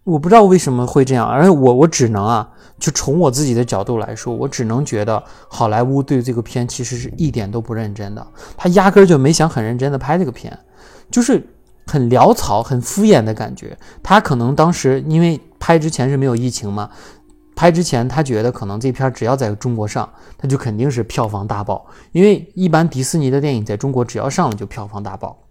[0.03, 2.49] 我不知道为什么会这样，而且我我只能啊。
[2.83, 10.59] 就从我自己的角度来说，我只能觉得好莱坞对这个片其实是一点都不认真的，他压根儿就没想很认真的拍这个片，
[11.09, 11.41] 就是
[11.87, 13.77] 很潦草、很敷衍的感觉。
[14.03, 16.89] 他可能当时因为拍之前是没有疫情嘛，
[17.55, 25.41] 拍之前他觉得可能这片只要在中国上，他就肯定是票房大爆，因为一般迪士尼的电影在中国只要上了就票房大爆，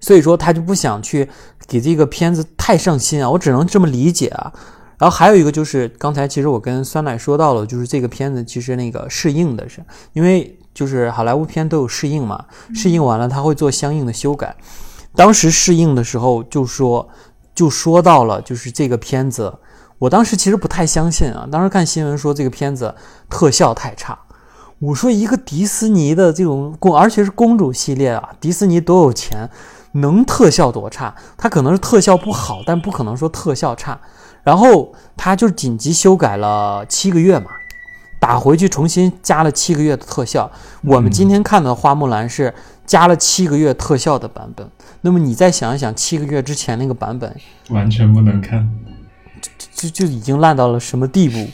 [0.00, 1.28] 所以说他就不想去
[1.68, 4.50] 给这个片子太上心啊，我只能这么理解啊。
[4.98, 14.56] 然后还有一个就是，刚才其实我跟酸奶说到了，就是这个片子其实那个适应的是，因为就是好莱坞片都有适应嘛，适应完了他会做相应的修改。
[15.14, 17.08] 当时适应的时候就说
[17.54, 19.52] 就说到了，就是这个片子，
[19.98, 22.94] 我当时其实不太相信啊，当时看新闻说这个片子
[23.28, 24.18] 特效太差。
[24.78, 29.48] 我说一个迪士尼的这种公，而且是公主系列啊，迪士尼多有钱，
[29.92, 31.14] 能特效多差？
[31.38, 33.98] 它可能是特效不好，但不可能说特效差。
[34.46, 37.50] 然后他就紧急修改了七个月嘛，
[38.20, 40.48] 打回去重新加了七个月的特效。
[40.84, 42.54] 我们今天看的花木兰是
[42.86, 44.70] 加了七个月特效的版本。
[45.00, 47.34] 那么你再想一想，七个月之前那个版本，
[47.70, 48.70] 完全不能看，
[49.42, 51.48] 就就就已经烂到了什么地步？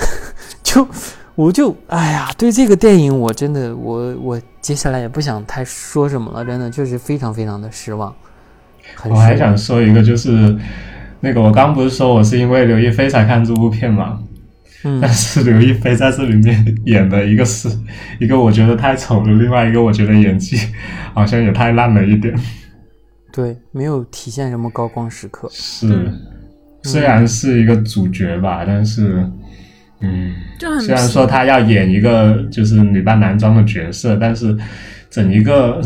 [0.64, 0.88] 就。
[1.34, 8.14] 我就哎呀，对这个电影我真的我我接下来也不想太说什么了，真的就是非常非常的失望。
[9.08, 10.54] 我还想说一个，就是
[11.22, 14.18] 那个我刚不是说我是因为刘亦菲才看这部片嘛，
[14.84, 17.68] 嗯，但是刘亦菲在这里面演的一个是
[18.18, 20.58] 一个我觉得太丑了，另外一个我觉得演技
[21.14, 22.34] 好像也太烂了一点。
[23.32, 25.48] 对，没有体现什么高光时刻。
[25.50, 26.12] 是，
[26.82, 29.24] 虽然是一个主角吧，但是。
[30.04, 34.58] 嗯，虽然说他要演一个就是女扮男装的角色，但是
[35.08, 35.80] 整一个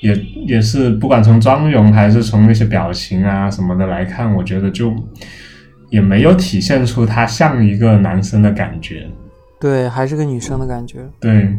[0.00, 0.14] 也
[0.46, 4.92] 也是不管从妆容还是从那些表情啊什么的来看，我觉得就
[5.90, 9.06] 也没有体现出他像一个男生的感觉。
[9.60, 11.00] 对，还是个女生的感觉。
[11.20, 11.54] 对，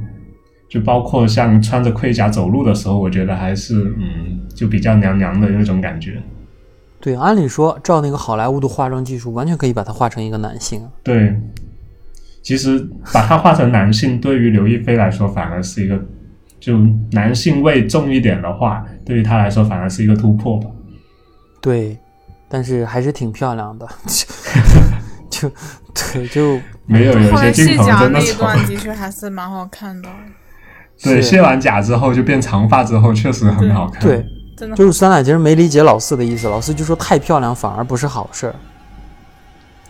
[0.67, 6.21] 就包括像穿着盔甲走路的时候，我觉得还是嗯，就比较娘娘的那种感觉。
[6.99, 10.81] 对，按理说，照那个好莱坞的化妆技术，完全可以把他画成一个男性。
[11.03, 11.35] 对，
[12.41, 16.03] 其实把他画成男性，对于刘亦菲来说，反而是一个，
[16.61, 16.77] 就
[17.11, 20.69] 男性味重一点的话，对于他来说，反而是一个突破吧。
[21.59, 21.97] 对，
[22.47, 23.85] 但是还是挺漂亮的，
[25.29, 25.51] 就
[26.13, 30.07] 对，就没有有些镜头真的那一段的确还是蛮好看的。
[31.03, 34.01] 对，卸完甲之后就变长发之后，确实很好看。
[34.01, 34.25] 对。
[34.57, 38.53] 真的就是酸奶其实没理解老四的意思，老四就说太漂亮反而不是好事儿。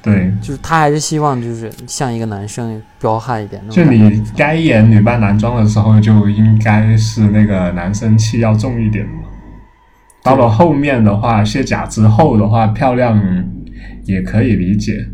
[0.04, 3.62] 对，就是他还是希望就是像一个男生彪悍一点。
[3.70, 9.12] 就你该演女扮男装的时候，就应该是那个男生气要重一点嘛。
[10.24, 13.22] 到了后面的话，卸甲之后的话，漂亮
[14.06, 15.06] 也可以理解，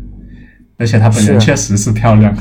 [0.78, 2.34] 而且她本人确实是漂亮。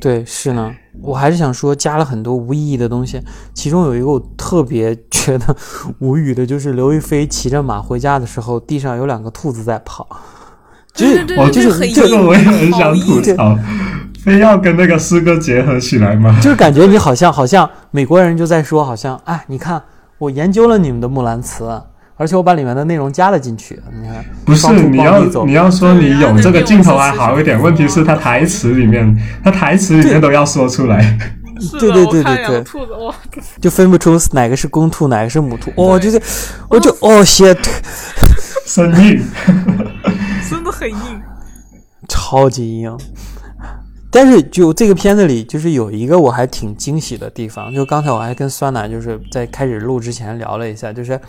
[0.00, 0.74] 对，是呢。
[1.02, 3.20] 我还是想说，加了很多无意义的东西。
[3.52, 5.54] 其中有一个我特别觉得
[5.98, 10.08] 无语的，就是刘亦菲骑着马回家的时候，地上有两个兔子在跑。
[10.96, 13.58] 对对对，就是这个我也很想吐槽，
[14.24, 16.36] 非要跟那个诗歌结合起来吗？
[16.42, 19.82] 就是感觉你好像好像美国人就在说，好像哎，你看
[20.18, 21.64] 我研究了你们的木兰辞。
[22.16, 31.18] 而且我把里面的内容加了进去，你看，不是你要你要说你有这个镜头还好一点，问题是他台词里面，他台词里面都要说出来。
[31.80, 32.64] 对对对对对，
[33.60, 35.72] 就分不出哪个是公兔，哪个是母兔。
[35.74, 36.22] 哦，就是，
[36.68, 37.58] 我就哦，shit，
[38.64, 39.20] 生硬，
[40.54, 41.22] 真的很硬，
[42.08, 42.96] 超级硬。
[44.10, 51.20] 但是就这个片子里，就是有一个我还挺惊喜的地方，就刚才我还跟酸奶就是在开始录之前聊了一下，就是。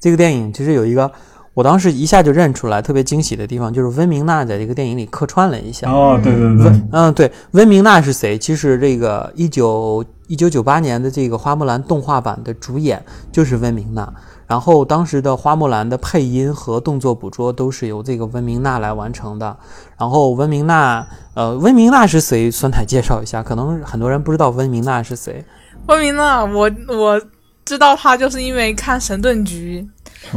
[0.00, 1.08] 这个电影其实有一个，
[1.54, 5.88] 我当时一下就认出来特别惊喜的地方，就是温明娜在这个电影里客串了一下。
[5.88, 8.36] 哦，对对对，嗯，对，温明娜是谁？
[8.36, 14.12] 其实这个一九一九九八年的这个花木兰动画版的主演就是温明娜，
[14.52, 19.56] 然后当时的花木兰的配音和动作捕捉都是由这个温明娜来完成的。
[19.96, 22.50] 然后温明娜，呃，温明娜是谁？
[22.50, 25.42] 酸奶介绍一下，可能很多人不知道温明娜是谁。
[25.86, 27.18] 温明娜，我我。
[27.64, 29.88] 知道她就是因为看《神盾局》，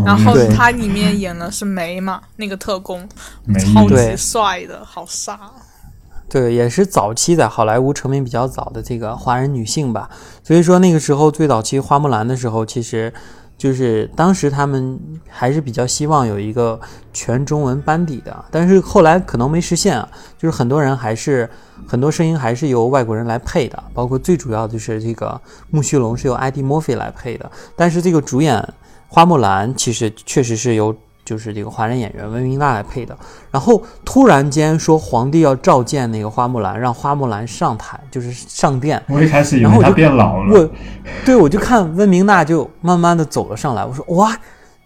[0.05, 3.09] 然后她里面演的是梅嘛，那个特工，
[3.59, 5.39] 超级帅的，好傻。
[6.29, 10.07] 对，也是早期在好莱坞成名比较早的这个华人女性吧。
[10.43, 13.11] 所以说那个时候最早期花木兰的时候，其实。
[13.57, 16.79] 就是当时他们还是比较希望有一个
[17.13, 20.07] 全中文班底的，但是后来可能没实现啊。
[20.37, 21.49] 就是很多人还是
[21.87, 25.39] 很多声音还是由外国人来配的，包括最主要就是这个
[25.71, 28.73] 木须龙是由艾迪·墨菲来配的，但是这个主演
[29.07, 30.95] 花木兰其实确实是由。
[31.25, 33.17] 就是这个华人演员温明娜来配的，
[33.49, 39.03] 然后突然间说皇帝要召见那个花木兰，让花木兰上台，就是上殿。
[39.09, 40.53] 我一开始以为她变老了。
[40.53, 40.69] 我，
[41.25, 44.37] 对，我就看温明娜就慢慢的走了上来，我说哇，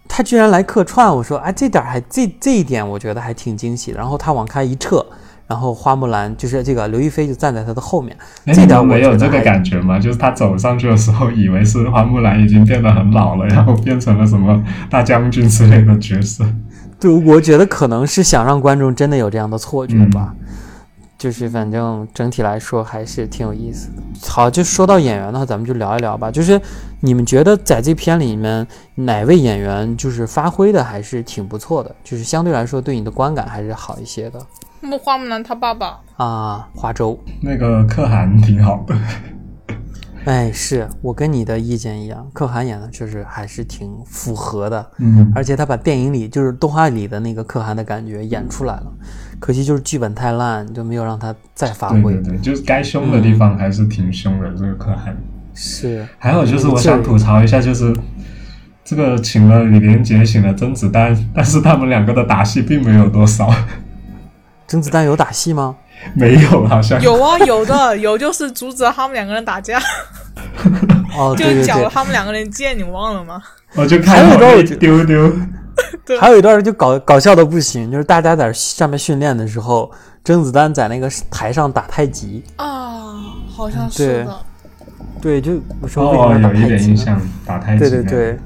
[0.08, 3.98] 她居然来客串，我说哎，这点还这这一点我觉得还挺惊喜的。
[3.98, 5.04] 然后她往开一撤。
[5.50, 9.98] 然后花木兰就是这个刘亦菲就站在他的后面，这点没有这个感觉吗？
[9.98, 16.44] 就是他走上去的时候，以为是花木兰已经变得很老了，然后变成了什么大将军之类的角色。
[17.00, 20.32] 对，我觉得可能是想让观众真的有这样的错觉吧。
[21.18, 23.94] 就是反正整体来说还是挺有意思的。
[24.28, 26.30] 好，就说到演员的话，咱们就聊一聊吧。
[26.30, 26.58] 就是
[27.00, 34.40] 你们觉得在这片里面哪位演员就是发挥的还是挺不错的，就是相对来说对你的观感还是好一些的
[34.80, 36.68] 木花木兰他爸爸，啊？
[36.74, 38.96] 花粥，那个可汗挺好的，
[40.24, 48.86] 哎，是我跟你的意见一样，可汗演的确实还是挺符合的，嗯，而且他把电影里就是动画里的那个可汗的感觉演出来了，
[49.38, 52.14] 可惜就是剧本太烂，就没有让他再发挥。
[52.14, 55.14] 对对对，就是该凶的地方还是挺凶的，这个可汗。
[55.52, 57.94] 是，还有就是我想吐槽一下，就是
[58.82, 63.50] 这个请了李连杰，请了甄子丹，但是他们两个的打戏并没有多少，
[64.70, 65.74] 甄子丹有打戏吗？
[66.14, 67.02] 没有好像。
[67.02, 69.80] 有啊有的有，就是阻止他们两个人打架，
[71.18, 73.42] 哦，就对对对，缴了他们两个人剑，你忘了吗？
[73.74, 75.28] 我就看到那一丢丢，
[76.20, 79.90] 还有一段就搞搞笑的不行，就是大家在上面训练的时候，
[80.22, 83.16] 甄子丹在那个台上打太极，啊，
[83.48, 84.38] 好像是的。
[85.20, 86.64] 对，就我说哦，有一？
[86.64, 87.80] 点印象，打太极。
[87.80, 88.38] 对对对，，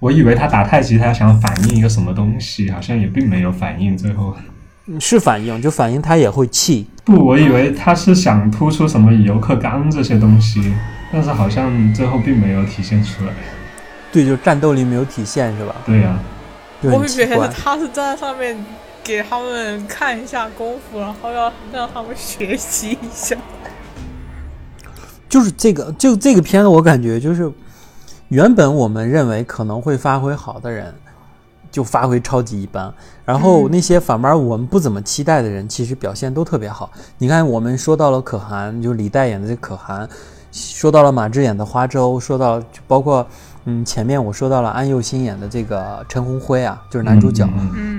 [0.00, 3.94] 我以为他打太极，他想反映一个什么东西，好像也并没有反映。
[3.94, 4.34] 最后，
[4.98, 6.86] 是反应，就反应他也会气。
[7.04, 10.74] 不，我以为他是想突出什么游客刚这些东西，
[11.12, 13.32] 但是好像最后并没有体现出来。
[14.12, 15.74] 对，就战斗力没有体现是吧？
[15.86, 16.18] 对呀、
[16.82, 17.48] 就我会觉得很奇怪。
[17.48, 18.56] 他是站在上面
[19.02, 23.36] 给他们看一下功夫，然后要让他们学习一下。
[25.28, 27.50] 就是这个，就这个片子，我感觉就是
[28.28, 30.94] 原本我们认为可能会发挥好的人，
[31.72, 32.94] 就发挥超级一般。
[33.24, 36.88] 然后嗯那些反而我们不怎么期待的人，其实表现都特别好。
[37.18, 40.08] 你看，我们说到了可汗，就李代演的这可汗，
[40.52, 43.26] 说到了马志演的花粥，说到就包括
[43.64, 47.48] 嗯前面我说到了安又欣演的这个陈鸿辉啊，就是男主角。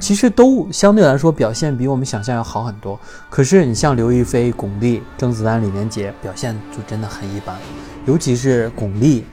[0.01, 2.99] 其实都相对来说表现比我们想象要好很多。
[3.29, 7.55] 可是你像刘亦菲、巩俐、甄子丹、李连杰，表现就真的很一般，
[8.05, 9.23] 尤其是巩俐，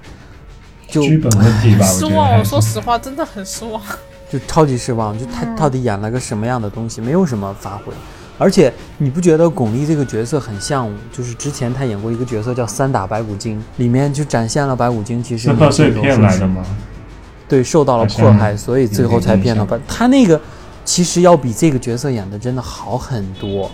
[0.86, 2.38] 就剧本问题吧，失望。
[2.38, 3.82] 我说 实话，真的很失望。
[4.30, 7.92] 就超级失望，就她嗯到底演了个什么样的东西，没有什么发挥。
[8.38, 16.64] 而且你不觉得巩俐这个角色很像，就是之前她演过一个角色叫《三打白骨精》，里面就展现了白骨精其实是贺岁片来的吗？
[17.46, 19.84] 对，受到了迫害，所以最后才变得有点白。
[19.86, 20.40] 他那个
[20.84, 23.70] 其实要比这个角色演的真的好很多，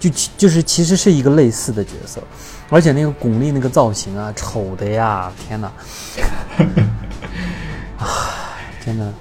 [0.00, 2.20] 就其就是其实是一个类似的角色，
[2.70, 5.70] 而且那个巩俐那个造型啊，丑的呀，天哪！
[8.00, 8.06] 啊，
[8.84, 9.12] 真的，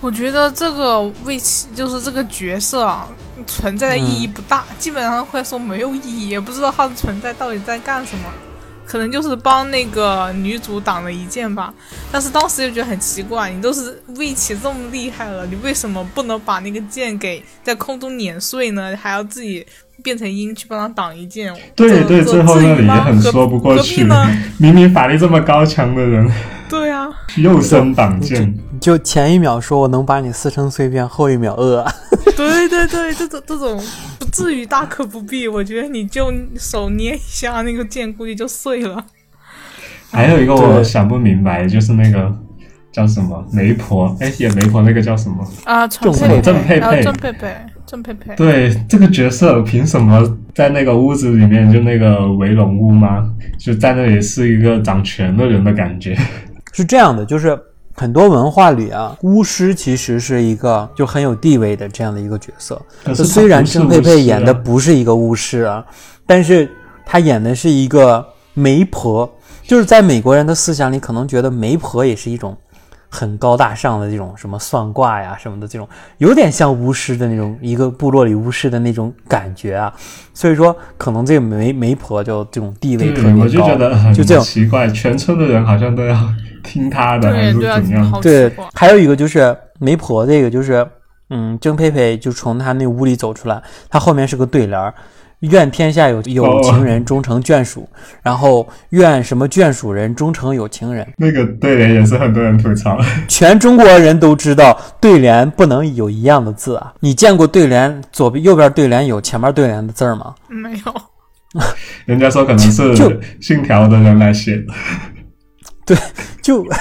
[0.00, 3.08] 我觉得这个为其就是这个角色啊，
[3.46, 8.24] 存在的意义不大，基本上会说没有意义，也不知道它的存在到底在干什么。
[8.86, 11.70] 可能就是帮那个女主挡了一剑吧，
[12.10, 18.96] 但是当时就觉得很奇怪，你都是魏琪这么厉害了，你为什么不能把那个剑给在空中碾碎呢？
[18.96, 19.66] 还要自己
[20.02, 21.54] 变成鹰去帮他挡一剑？
[21.76, 24.08] 这对对，这最后那里也很何说不过去。
[24.56, 26.26] 明明法力这么高强的人，
[26.70, 31.86] 对啊，右身挡剑，就前一秒说我能把你撕成碎片，后一秒呃，
[32.36, 33.80] 对 对对，这种这种
[34.18, 35.46] 不至于大可不必。
[35.48, 39.04] 我觉得你就手捏一下，那个剑估计就碎了。
[40.10, 42.34] 还有一个我想不明白，就是那个
[42.90, 45.46] 叫什么媒婆，哎，演媒婆那个叫什么？
[45.64, 48.34] 啊，陈郑佩郑佩佩还有郑佩佩，郑佩佩。
[48.36, 53.30] 对，这个角色凭什么在那个屋子里面就那个围龙屋吗？
[53.58, 56.16] 就在那里是一个掌权的人的感觉。
[56.72, 57.58] 是这样的，就是
[57.98, 62.80] 很多文化里啊，巫师其实是一个就很有地位的这样的一个角色。
[63.12, 65.84] 是虽然郑佩佩演的啊不是一个巫师啊，
[66.24, 66.70] 但是
[67.04, 69.28] 她演的是一个媒婆，
[69.64, 72.56] 就是在美国人的思想里，可能觉得媒婆也是一种
[73.08, 79.92] 很高大上的这种什么算卦呀什么的这种，有点像巫师的那种一个部落里巫师的那种感觉啊。
[80.34, 86.16] 所以说，可能这个媒媒婆就这种地位特别对，高，我就觉得很就这种奇怪，全村的人好像都要
[86.62, 88.20] 听他的，还是对对啊怎，样？
[88.20, 90.86] 对。，还有一个就是媒婆，这个就是，
[91.30, 94.94] 嗯，郑佩佩就从她那屋里走出来，她后面是个对联儿，
[95.40, 97.88] 愿天下有有情人终成眷属，
[98.22, 101.06] 然后愿什么眷属人终成有情人。
[101.16, 102.98] 那个对联也是很多人吐槽。
[103.28, 106.92] 全中国人都知道对联不能有一样的字啊！
[107.00, 110.34] 你见过对联左边右边对联有前面对联的字儿吗？
[110.48, 110.92] 没有，
[112.04, 114.56] 人家说可能是就信条的人来写
[115.86, 115.96] 的，
[116.42, 116.66] 就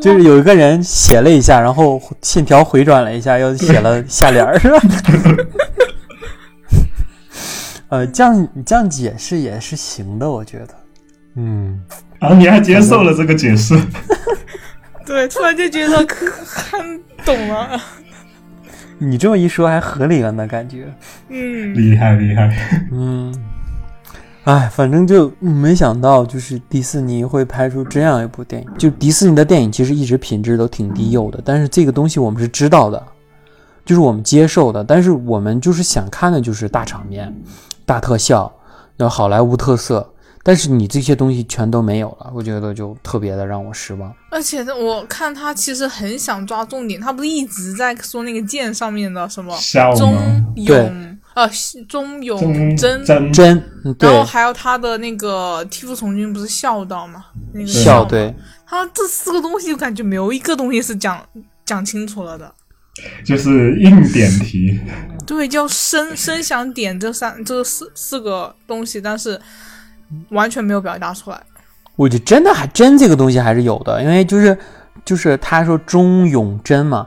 [0.00, 4.80] 就是有一个人写了一下，然后信条回转了一下，又写了下联儿，是吧？
[7.90, 10.68] 呃，这样这样解释也是行的，我觉得。
[11.36, 11.80] 嗯，
[12.18, 13.76] 然后你还接受了这个解释，
[15.04, 17.80] 对，突然就觉得看懂了。
[18.98, 20.92] 你这么一说还合理了呢，感觉。
[21.30, 22.86] 嗯，厉害厉害。
[22.92, 23.32] 嗯，
[24.44, 28.68] 哎，反正就没想到，就是迪士尼会拍出这样一部电影。
[28.78, 33.02] 就迪士尼的电影其实一直品质都挺低幼的，但是这个东西我们是知道的，
[33.84, 37.34] 就是我们接受的，但是我们就是想看的就是大场面、
[37.84, 38.50] 大特效，
[38.96, 40.08] 然后好莱坞特色。
[40.42, 44.10] 但是你这些东西全都没有了，我觉得就特别的让我失望。
[44.30, 50.22] 而且我看他其实很想抓重点，他不是一直在说那个剑上面的什么笑忠吗？
[50.56, 51.50] 勇呃
[51.88, 53.62] 忠勇真真，
[53.98, 57.24] 然后，还有他的那个替父从军不是孝道吗？
[57.54, 58.34] 那个孝对，
[58.66, 61.20] 他这四个东西，我感觉没有一个东西是讲
[61.64, 62.52] 讲清楚了的。
[63.24, 64.78] 就是硬点题。
[65.26, 69.40] 对，叫声声响点这三这四四个东西，但是
[70.30, 71.40] 完全没有表达出来。
[71.96, 74.56] 我觉得真的还真这个东西还是有的，因为就是
[75.04, 77.04] 就是他说忠勇真嘛，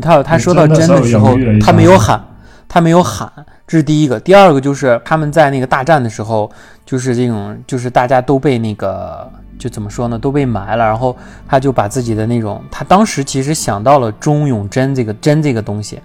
[0.00, 2.24] 他他说到真的时候他没有喊，
[2.68, 3.30] 他没有喊，
[3.66, 4.18] 这是第一个。
[4.20, 6.50] 第二个就是他们在那个大战的时候，
[6.84, 11.16] 就是这种就是大家都被那个就怎么说呢，都被埋了，然后
[11.48, 16.00] 他就把自己的那种，他当时其实想到了忠勇真这个真这个东西，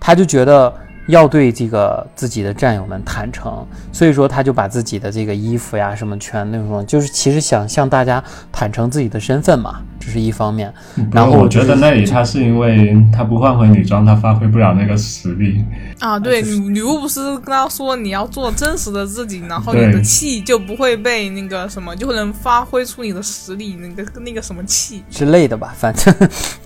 [0.00, 0.72] 他就觉得。
[1.08, 10.72] 要对这个自己的战友们坦诚，所以说他就把自己的这个衣服呀什么全那种，就是其实想向大家坦诚自己的身份嘛，这是一方面。
[11.10, 15.64] 然后我就是觉得那里他是因为他不换回女装，他发挥不了那个实力。
[16.02, 25.04] 啊，对，就是女女巫不是跟他说你要做真实的自己，然后你的气就不会被那个什么，就能发挥出你的实力，那个那个什么气。
[25.08, 26.12] 之类的吧，反正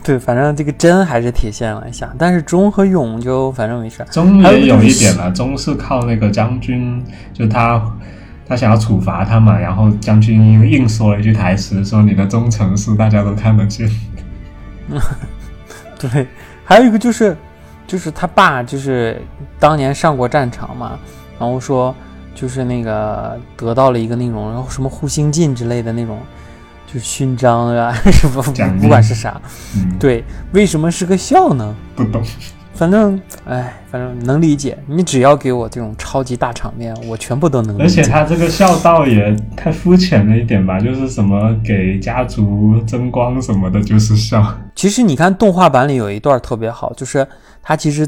[0.02, 4.06] 对，反正这个真还是体现了一下，但是忠和勇就反正没事儿。
[4.10, 7.78] 忠也有一点了，忠是靠那个将军，就他
[8.48, 13.86] 他想要处罚他嘛，然后将军硬说了一句台词，说你的忠诚是大家都看得见。
[16.00, 16.26] 对，
[16.64, 17.36] 还有一个就是，
[17.86, 19.20] 就是他爸就是
[19.58, 20.98] 当年上过战场嘛，
[21.38, 21.94] 然后说
[22.34, 26.18] 就是那个得到了一个那种然后什么护心镜之类的那种，
[26.86, 28.42] 就是勋章啊 什么
[28.80, 29.40] 不管是啥，
[29.76, 31.74] 嗯，对，为什么是个笑呢？
[31.94, 32.22] 不懂。
[32.76, 34.76] 反正，哎，反正能理解。
[34.86, 37.84] 你只要给我这种超级大场面，我全部都能理解。
[37.84, 44.44] 而且他这个孝道也太肤浅了一点吧，就是什么给家族争光什么的，就是孝。
[44.74, 47.26] 其实你看动画版里有一段特别好，就是
[47.62, 48.06] 他其实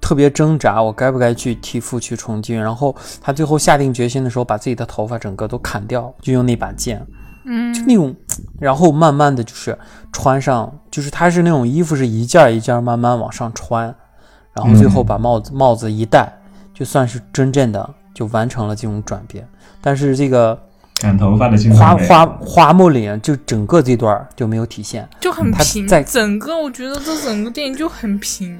[0.00, 2.56] 特别挣扎，我该不该去替父去从军？
[2.56, 7.04] 然后他最后下定决心的时候，把自己的头发整个都砍掉，就用那把剑，
[7.46, 8.14] 嗯就那种，
[8.60, 9.76] 然后慢慢的就是
[10.12, 13.94] 穿上，就是他是那种衣服是一件一件慢慢往上穿，
[14.54, 16.32] 然后最后把帽子、帽子一戴，
[16.72, 19.46] 就算是真正的就完成了这种转变。
[19.80, 20.58] 但是这个
[21.02, 25.06] 染头发的镜头花花花木林就整个这段就没有体现。
[25.20, 28.56] 就很平，在整个我觉得这整个电影就很平。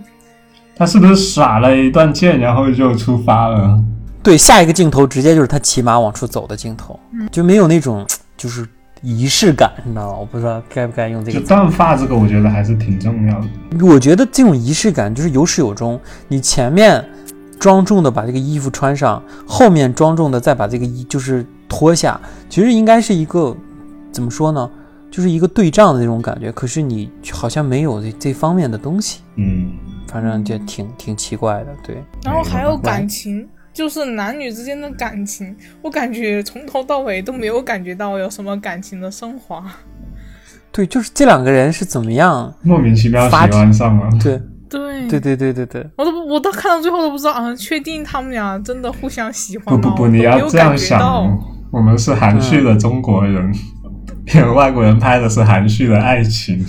[0.77, 3.81] 他是不是耍了一段剑，然后就出发了？
[4.25, 6.99] 对，下一个镜头直接就是他骑马往出走的镜头，
[7.31, 8.05] 就没有那种
[8.37, 8.67] 就是
[9.05, 10.19] 仪式感，你知道吗？
[10.19, 11.49] 我不知道该不该用这就个词。
[11.49, 13.47] 断发这个，我觉得还是挺重要的。
[13.87, 17.05] 我觉得这种仪式感就是有始有终，你前面
[17.61, 23.55] 庄重的把这个衣服穿上，后面庄重的再把这个衣就是脱下，其实应该是一个
[24.11, 24.71] 怎么说呢？
[25.11, 29.71] 就是一个对仗的那种感觉，可是你好像没有这这方面的东西，嗯，
[30.09, 32.03] 反正就挺挺奇怪的，对。
[32.25, 39.63] 然后还有感情，就是男女之间的感情，我感觉从头到尾都没有感觉到有什么感情的升华。
[40.71, 42.55] 对，就是这两个人是怎么样？
[42.63, 44.09] 莫名其妙喜欢上了。
[44.23, 49.81] 对，对对对对对对，我都，我到看到最后都不知道啊，确定他们俩真的互相喜欢吗？
[49.83, 51.37] 不不不，你要这样想，
[51.73, 53.53] 我们是含蓄的中国人，
[54.25, 56.65] 别人外国人拍的是含蓄的爱情。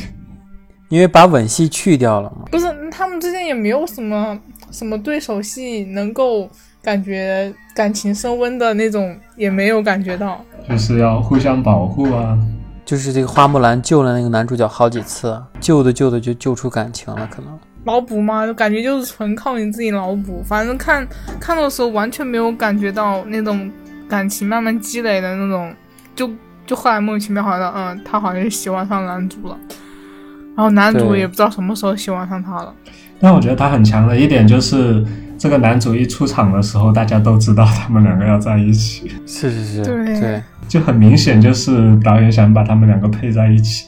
[0.90, 2.46] 因为把吻戏去掉了嘛。
[2.52, 4.40] 不是他们之间也没有什么
[4.70, 6.48] 什么对手戏能够
[6.86, 10.40] 感觉感情升温的那种，也没有感觉到。
[10.70, 12.38] 就是要互相保护啊。
[12.86, 17.58] 就是这个花木兰救了那个男主角好几次，救的救的就救出感情了，可能。
[17.86, 20.44] 脑补嘛，就感觉就是纯靠你自己脑补。
[20.46, 21.08] 反正看
[21.40, 23.72] 看的时候完全没有感觉到那种
[24.08, 25.74] 感情慢慢积累的那种，
[26.16, 26.30] 就
[26.68, 29.58] 就后来莫名其妙好像嗯，他好像是喜欢上男主了，
[30.56, 32.72] 然后男主也不知道什么时候喜欢上他了。
[33.20, 35.04] 但我觉得他很强的一点就是，
[35.38, 43.88] 这个男主一出场的时候，大家都知道他们两个要在一起，是是是，对对就很明显就是导演想把他们两个配在一起。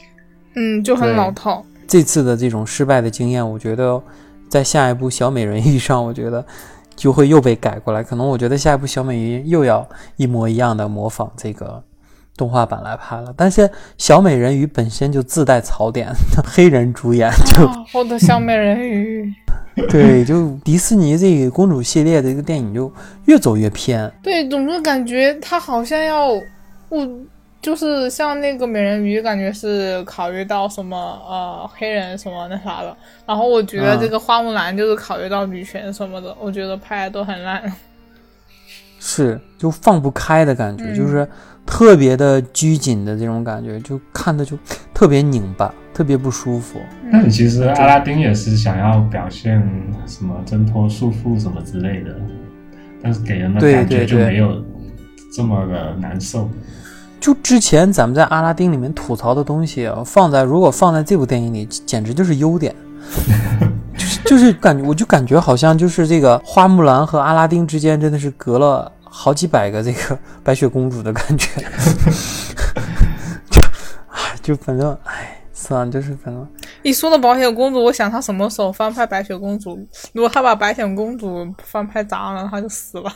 [0.56, 1.66] 嗯，就很老套。
[1.88, 4.02] 这次的这种失败的经验，我觉得
[4.50, 6.46] 在下一部小美人鱼上，我觉得
[6.96, 8.04] 就会又被改过来。
[8.04, 9.88] 可能我觉得下一部小美人鱼又要
[10.18, 11.82] 一模一样的模仿这个
[12.36, 13.34] 动画版来拍了。
[13.38, 16.10] 但是小美人鱼本身就自带槽点，
[16.46, 19.34] 黑人主演就啊我的小美人鱼，
[19.90, 22.92] 对，就迪士尼这个公主系列的一个电影就
[23.26, 24.12] 越走越偏。
[24.24, 26.30] 对，总是感觉它好像要，
[26.90, 27.08] 我
[27.62, 32.98] 就是像那个美人鱼，感觉是考虑到什么呃黑人什么那啥的。
[33.26, 37.62] 然后我觉得这个花木兰就是考虑到女权什么的，我觉得拍的都很烂。
[39.00, 41.28] 是，就放不开的感觉，就是
[41.68, 44.58] 特别的拘谨的这种感觉，就看的就
[44.92, 46.80] 特别拧巴，特别不舒服。
[47.10, 49.60] 那你其实阿拉丁也是想要表现
[50.06, 52.16] 什么挣脱束缚什么之类的，
[53.02, 54.64] 但是给人的感觉就没有
[55.34, 56.48] 这么的难受。
[57.20, 62.76] 就之前咱们在阿拉丁里面吐槽的东西，放在如果放在这部电影里，简直就是优点。
[63.98, 71.60] 就是就是感觉，我就感觉好像就是这个花木兰和阿拉丁之间真的是隔了好几百个这个白雪公主的感觉。
[73.50, 73.60] 就
[74.12, 76.48] 啊，就反正唉，算了，就是分了。
[76.84, 79.76] 一说到白雪公主，我想他什么时候翻拍白雪公主？
[80.14, 83.12] 如果他把白雪公主翻拍砸了，他就死了。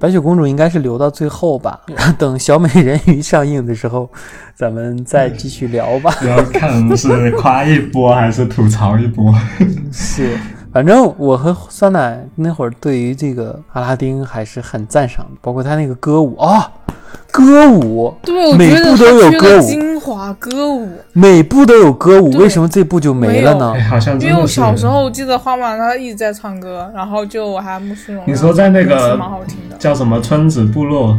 [0.00, 1.80] 白雪公主应该是留到最后吧，
[2.18, 4.10] 等小美人鱼上映的时候，
[4.54, 6.12] 咱们再继续聊吧。
[6.26, 9.32] 要看是夸一波还是吐槽一波。
[9.92, 10.36] 是，
[10.72, 16.70] 反正我和酸奶那会儿对于这个阿拉丁还是很赞赏的，包括他那个歌舞啊。
[17.30, 23.74] 歌舞，对，每部都有歌舞，精华歌舞，每部都有歌舞，为什么这部就没了呢？
[23.88, 31.16] 好像因为我小时候记得花木兰她一直在唱歌，然后就我还穆斯荣，你说在那个蛮好听的，叫什么村子部落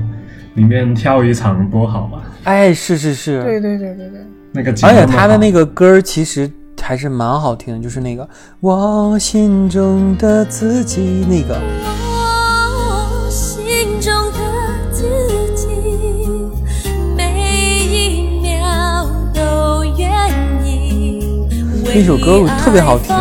[0.56, 2.22] 里面跳一场多好嘛？
[2.44, 4.22] 哎，是是是，对对对对对，
[4.52, 6.50] 那个而且他的那个歌儿其实
[6.90, 8.28] 还是蛮好听的，就是那个
[8.62, 11.62] 我心中的自己那个。
[21.86, 23.16] 那首歌特别好听，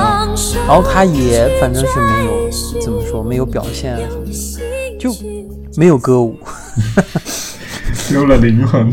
[0.67, 2.51] 然后他也反正是没有
[2.81, 3.99] 怎么说，没有表现，
[4.99, 5.15] 就
[5.77, 6.39] 没有歌舞，
[8.09, 8.91] 丢了灵魂。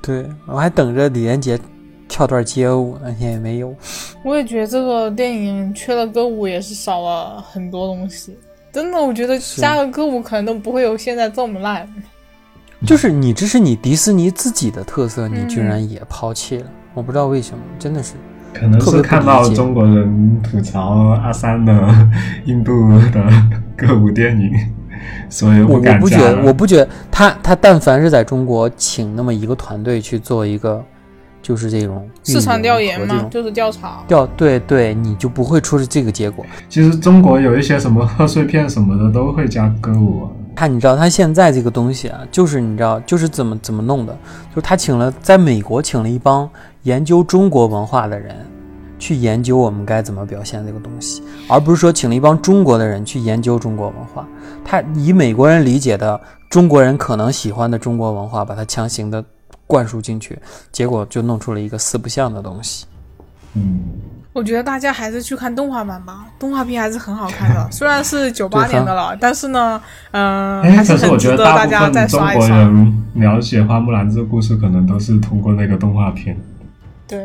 [0.00, 1.60] 对我还等着李连杰
[2.16, 3.74] 跳段街舞，那些也没有。
[4.22, 8.34] 我也觉得这个电影缺了歌舞也是少了很多东西，
[8.72, 11.86] 真的，我觉得加个歌舞可能都不会有现在这么烂。
[12.86, 16.64] 就是你这是你迪士尼自己的特色，你居然也抛弃了，
[16.94, 18.14] 我不知道为什么，真的是。
[18.54, 22.08] 可能是看到中国人吐槽阿三的
[22.46, 22.72] 印度
[23.12, 23.30] 的
[23.76, 24.50] 歌舞电影，
[25.28, 30.82] 所以我不觉得，我不觉得他他但凡是在中国请那么一个团队去做一个，
[31.46, 36.44] 就是这种市场调研嘛，就是调查调对对，你就不会出这个结果。
[36.68, 40.28] 其实中国有一些什么贺岁片什么的都会加歌舞。
[40.56, 44.12] 他你知道他现在这个东西啊，就是你知道就是怎么怎么弄的，
[44.50, 46.50] 就是他请了在美国请了一帮。
[46.82, 48.34] 研究中国文化的人，
[48.98, 54.26] 去研究我们该怎么表现这个东西，而不是说请了一帮中国的人去研究中国文化。
[54.64, 56.20] 他以美国人理解的
[56.50, 59.24] 中国人可能喜欢的中国文化，把它强行的
[59.66, 60.38] 灌输进去，
[60.70, 62.86] 结果就弄出了一个四不像的东西。
[63.54, 63.80] 嗯，
[64.34, 67.68] 我觉得大家还是去看动画版吧，动画片还是很好看的。
[67.70, 72.48] 虽然是九八年的了，但是呢，嗯，还是很值得大家再刷一刷。
[72.48, 76.36] 中国人了解花木兰这个故事，可能都是通过那个动画片。
[77.08, 77.18] 对，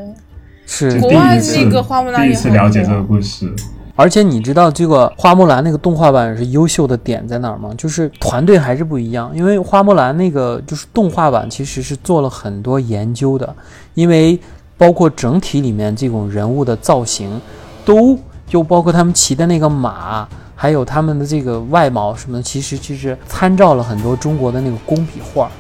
[0.66, 3.54] 是国外那个花木兰第一次了解这个故事，
[4.02, 7.72] 而且你知道这个花木兰那个动画版是优秀的点在哪儿吗？
[7.78, 13.56] 就是团队还是不一样，因为花木兰那个就是动画版其实是做了很多研究的，
[13.94, 14.40] 因为
[14.76, 17.40] 包括整体里面这种人物的造型，
[17.86, 25.52] 都就包括他们骑的那个马，还有他们的这个外貌什么的，其实其实参照了很多中国的那个工笔画，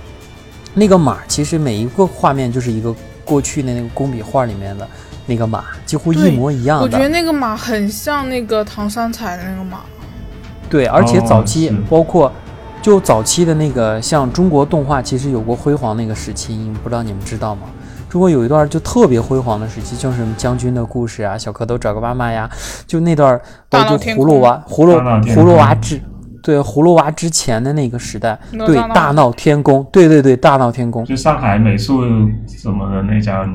[0.74, 2.92] 那个马其实每一个画面就是一个。
[3.24, 4.86] 过去的那个工笔画里面的
[5.26, 9.80] 那个马几乎一模一样的，我觉得那个马很像那个唐三彩的那个马。
[10.69, 12.32] 对，而且早期包括
[12.82, 17.63] 就早期的那个像中国动画，其实有过辉煌那个时期，不知道你们知道吗？
[18.09, 22.49] 中国有一段就特别辉煌的时期，像什么将军的故事啊，小蝌蚪找个妈妈呀，
[22.88, 24.93] 就那段包括葫芦娃、葫芦
[25.32, 26.01] 葫芦娃之。
[26.43, 32.01] 对葫芦娃之前的那个时代，对大闹天宫，对对对大闹天宫，就上海美术
[32.47, 33.47] 什么的那家，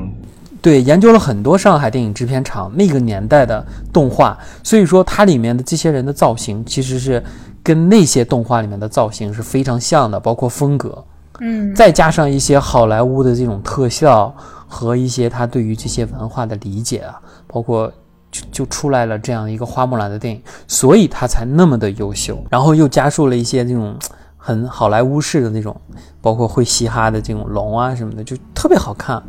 [0.67, 7.23] 对研究了很多上海电影制片厂那个年代的动画，所以说它里面的这些人的造型其实是
[7.63, 11.01] 跟那些动画里面的造型是非常像的，包括风格，
[11.39, 14.35] 嗯，再加上一些好莱坞的这种特效
[14.67, 17.89] 和一些他对于这些文化的理解啊，包括。
[18.29, 22.37] 就就出来了这样一个花木兰的电影，所以他才那么的优秀。
[22.49, 23.97] 然后又加入了一些这种
[24.35, 25.73] 很好莱坞式的那种，
[26.19, 29.23] 包括会嘻哈的这种龙啊什么的，就特别好看。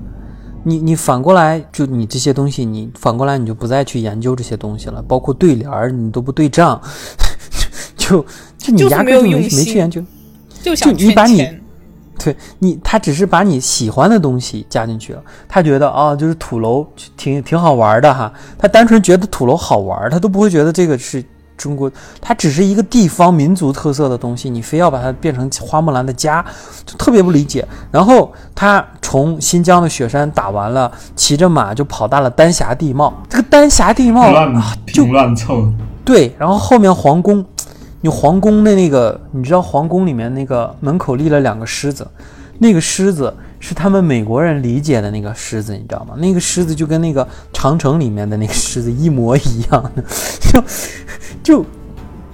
[0.64, 6.80] 你你反过来，就你这些东西，你反过来你就不再去研究这些东西了，包括对联儿你都不对账，
[7.96, 8.24] 就
[8.58, 10.02] 就你压根儿就没没去研究。
[10.62, 11.48] 就想你把你。
[12.20, 16.84] 对你，他只是把你喜欢的东西加进去了，他觉得啊、就是土楼
[17.16, 21.24] 挺挺好玩的哈，他单纯觉得土楼好玩，他都不会觉得这个是
[21.58, 21.90] 中国，
[22.20, 26.42] 它只是一个地方民族特色的东西，你非要把它变成花木兰的家，
[26.86, 27.66] 就特别不理解。
[27.90, 34.32] 然后他从新疆的雪山打完了，骑着马就跑到了丹霞地貌，这个丹霞地貌
[34.86, 35.68] 就拼乱凑，
[36.04, 37.44] 对，然后后面皇宫，
[38.00, 42.06] 你皇宫的那个，你知道皇宫里面那个门口立了两个狮子，
[42.58, 46.14] 那个狮子是他们美国人理解的那个狮子，你知道吗？
[46.18, 49.92] 那个狮子就跟那个长城里面的那个狮子一模一样，
[50.40, 50.64] 就
[51.42, 51.66] 就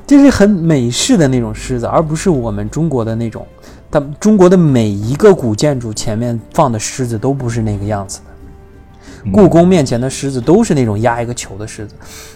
[0.07, 3.47] 就是很美式的那种狮子，而不是我们中国的那种。
[3.91, 9.31] 但中国的每一个古建筑前面放的狮子都不是那个样子的。
[9.33, 11.95] 故宫面前的狮子都是那种压一个球的狮子，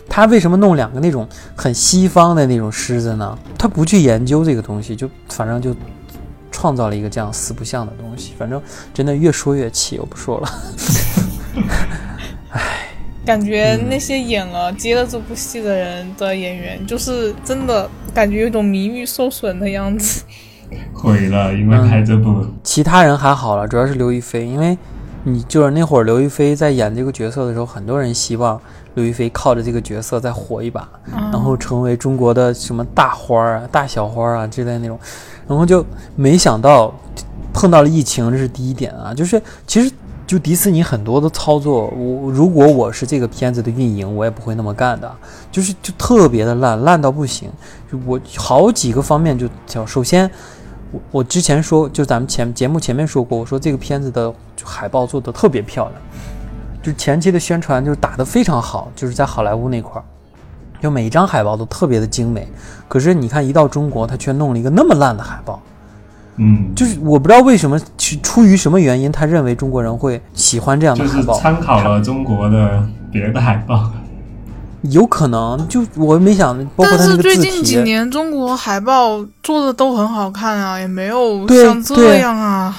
[0.09, 3.39] 他为什么弄两个那种很西方的那种狮子呢？
[3.59, 5.75] 他不去研究这个东西，就反正就
[6.51, 8.33] 创造了一个这样四不像的东西。
[8.39, 8.61] 反正
[8.93, 10.49] 真的越说越气，我不说了。
[12.51, 12.61] 唉
[13.27, 20.25] 感觉嗯那些演了、接了这部戏的人的演员，就是真的感觉有种名誉受损的样子。
[20.95, 24.79] 毁了， 因为拍这部，其他人还好了，主要是刘亦菲，因为
[25.25, 28.59] 你就是那会儿刘亦菲在演这个角色的时候，很多人希望
[28.95, 34.99] 刘亦菲靠着这个角色再火一把，然后成为中国的什么大花儿啊、大小花儿啊之类的那种，
[35.49, 35.85] 然后就
[36.15, 36.95] 没想到
[37.53, 39.91] 碰到了疫情，这是第一点啊，就是其实。
[40.29, 45.11] 就迪士尼很多的操作，我如果我是这个片子的运营，我也不会那么干的，
[45.51, 47.51] 就是就特别的烂，烂到不行。
[47.91, 50.31] 就我好几个方面就叫，首先
[50.93, 54.31] 我我之前说，就咱们前节目前面说过，我说这个片子的
[54.63, 56.03] 海报做的特别漂亮，
[56.83, 60.05] 就前期的宣传就是打得非常好，就是在好莱坞那块儿，
[60.81, 62.47] 就每一张海报都特别的精美。
[62.89, 65.61] 可是你看一到中国，他却弄了一个那么烂的海报，
[66.37, 73.91] 嗯，就是我不知道为什么，是出于什么原因，他认为中国人会喜欢这样的就是海报，参考了中国的别的海报，
[74.83, 82.75] 有可能就我没想，包括但是他那个字最近几，年中国海报做的都很好看啊，也没有像这样啊。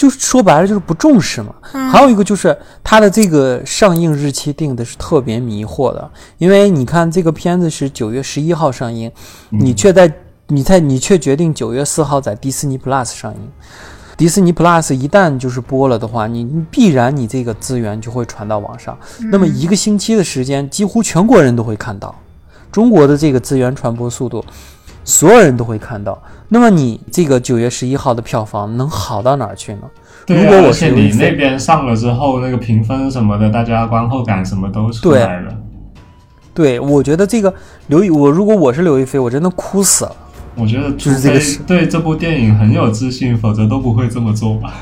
[0.00, 1.54] 就是说白了就是不重视嘛。
[1.72, 9.10] 嗯还有一个就是它的这个上映日期定的是特别迷惑的，因为你看这个片子是九月十一号上映，
[9.50, 10.10] 你却在
[10.46, 13.40] 你在你却决定九月四号在迪士尼 Plus 上映。
[14.16, 18.96] 迪士尼 Plus 一旦就是播了的话，你你必然你这个资源就会传到网上，
[19.32, 22.14] 那么一个星期的时间，几乎全国人都会看到。
[22.70, 24.44] 中国的这个资源传播速度，
[25.04, 26.20] 所有人都会看到。
[26.48, 29.82] 那么你这个九月十一号的票房能好到哪儿去呢？
[30.26, 35.56] 对啊如果我是刘亦菲那边上了之后，那个评分什么的，大家观后感什么都出对来了。
[36.52, 37.52] 对，我觉得这个
[37.86, 40.16] 刘亦，我如果我是刘亦菲，我真的哭死了。
[40.56, 44.74] 我觉得就是这个是对这部电影很有自信，否则都不会这么做吧。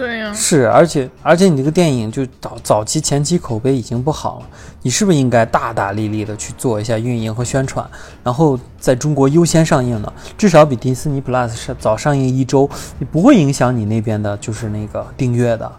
[0.00, 4.46] 对呀、是，而且而且你这个电影就早早期前期口碑已经不好了，
[4.80, 7.86] 你是不是应该大大力力的去做一下运营和宣传，
[8.24, 10.10] 然后在中国优先上映呢？
[10.38, 15.70] 至少比迪士尼 Plus 上早上映一周，你不会影响你那边的，就是那个订阅的，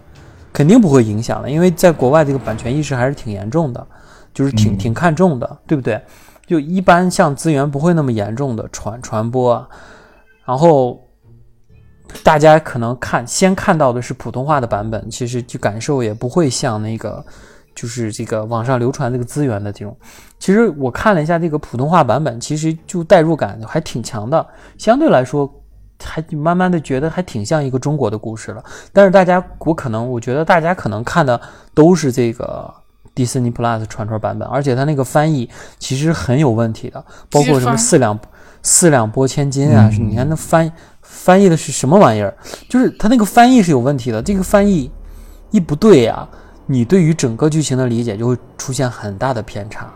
[0.53, 3.87] 肯定不会影响的，因为在国外这个版权意识还是挺严重的，
[4.33, 4.77] 就是挺嗯。
[4.77, 5.99] 挺看重的，对不对？
[6.45, 9.67] 就一般像资源不会那么严重的传传播啊，
[10.45, 11.01] 然后
[12.23, 17.23] 大家可能看先看到的是普通话的版本，其实就感受也不会像那个
[17.75, 19.95] 就是这个网上流传这个资源的这种。
[20.39, 24.45] 其实我看了一下这个普通话版本，其实就代入感还挺强的，
[24.77, 25.51] 相对来说。
[26.03, 31.39] 还慢慢的觉得还挺像一个中国的故事了，但是大家我可能我觉得大家可能看的
[31.75, 32.73] 都是这个
[33.13, 35.47] 迪士尼 Plus 传说版本，而且它那个翻译
[35.77, 38.19] 其实很有问题的，包括什么四两
[38.63, 40.73] 四两拨千斤啊，嗯你看那翻
[41.11, 42.33] 翻译的是什么玩意儿？
[42.69, 44.89] 就是它那个翻译是有问题的，这个翻译
[45.51, 46.27] 一不对呀、
[46.65, 49.87] 你对于整个剧情的理解就会出现很大的偏差。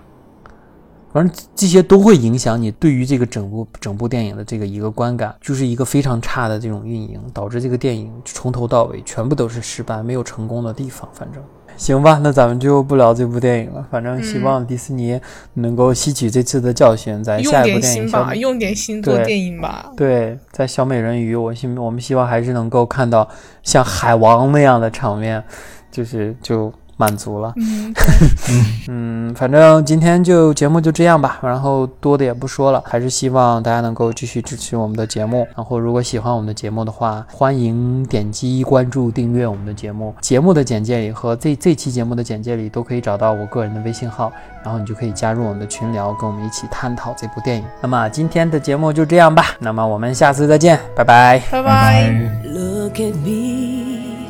[1.11, 11.09] 反正这些都会影响你对于这个整部整部电影的这个一个观感，就是一个非常差的这种运营，导致这个电影从头到尾全部都是失败，没有成功的地方。
[11.13, 11.41] 反正
[11.77, 13.85] 行吧，那咱们就不聊这部电影了。
[13.91, 15.19] 反正希望迪士尼
[15.55, 19.91] 能够吸取这次的教训，在用下一部点心吧，电影小美用点心做对电影吧。
[19.95, 23.27] 对，在小美人鱼，我希我们希望还是能够看到
[23.63, 25.43] 像海王那样的场面，
[25.91, 27.53] 就是就满足了。
[27.57, 27.93] 嗯，
[28.87, 35.47] 嗯，反正今天就节目就这样吧，然后多的也不说了，还是希望大家能够继续支持我们的节目。
[35.55, 40.13] 然后如果喜欢我们的节目的话，欢迎点击关注、订阅我们的节目。
[40.21, 44.31] 节目的简介里和这这期节目的简介里都可以找到我个人的微信号，
[44.63, 47.63] 然后你就可以加入我们的群聊，跟我们一起探讨这部电影。
[47.81, 51.39] 那么今天的节目就这样吧，那么我们下次再见，拜拜。
[51.51, 52.13] 拜拜拜。
[52.45, 54.29] Look at me.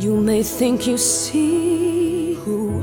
[0.00, 1.71] You may think you see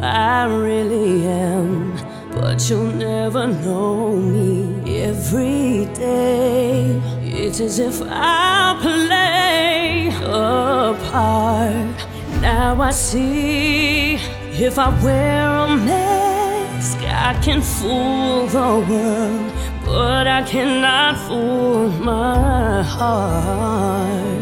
[0.02, 1.98] I really am,
[2.32, 7.02] but you'll never know me every day.
[7.22, 12.42] It's as if I play a part.
[12.42, 14.14] Now I see
[14.54, 19.52] if I wear a mask, I can fool the world,
[19.86, 24.40] but I cannot fool my heart.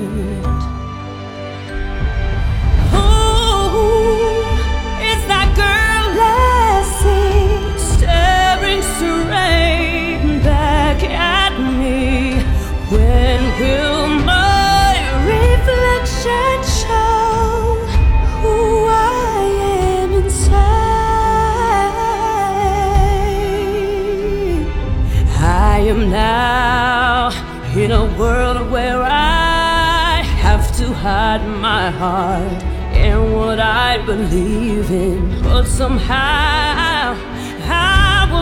[27.87, 35.41] In a world where I have to hide my heart and what I believe in.
[35.43, 36.66] But somehow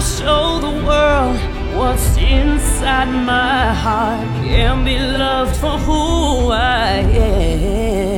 [0.05, 1.39] show the world
[1.75, 4.27] what's inside my heart.
[4.45, 8.14] Can't be loved for who I am.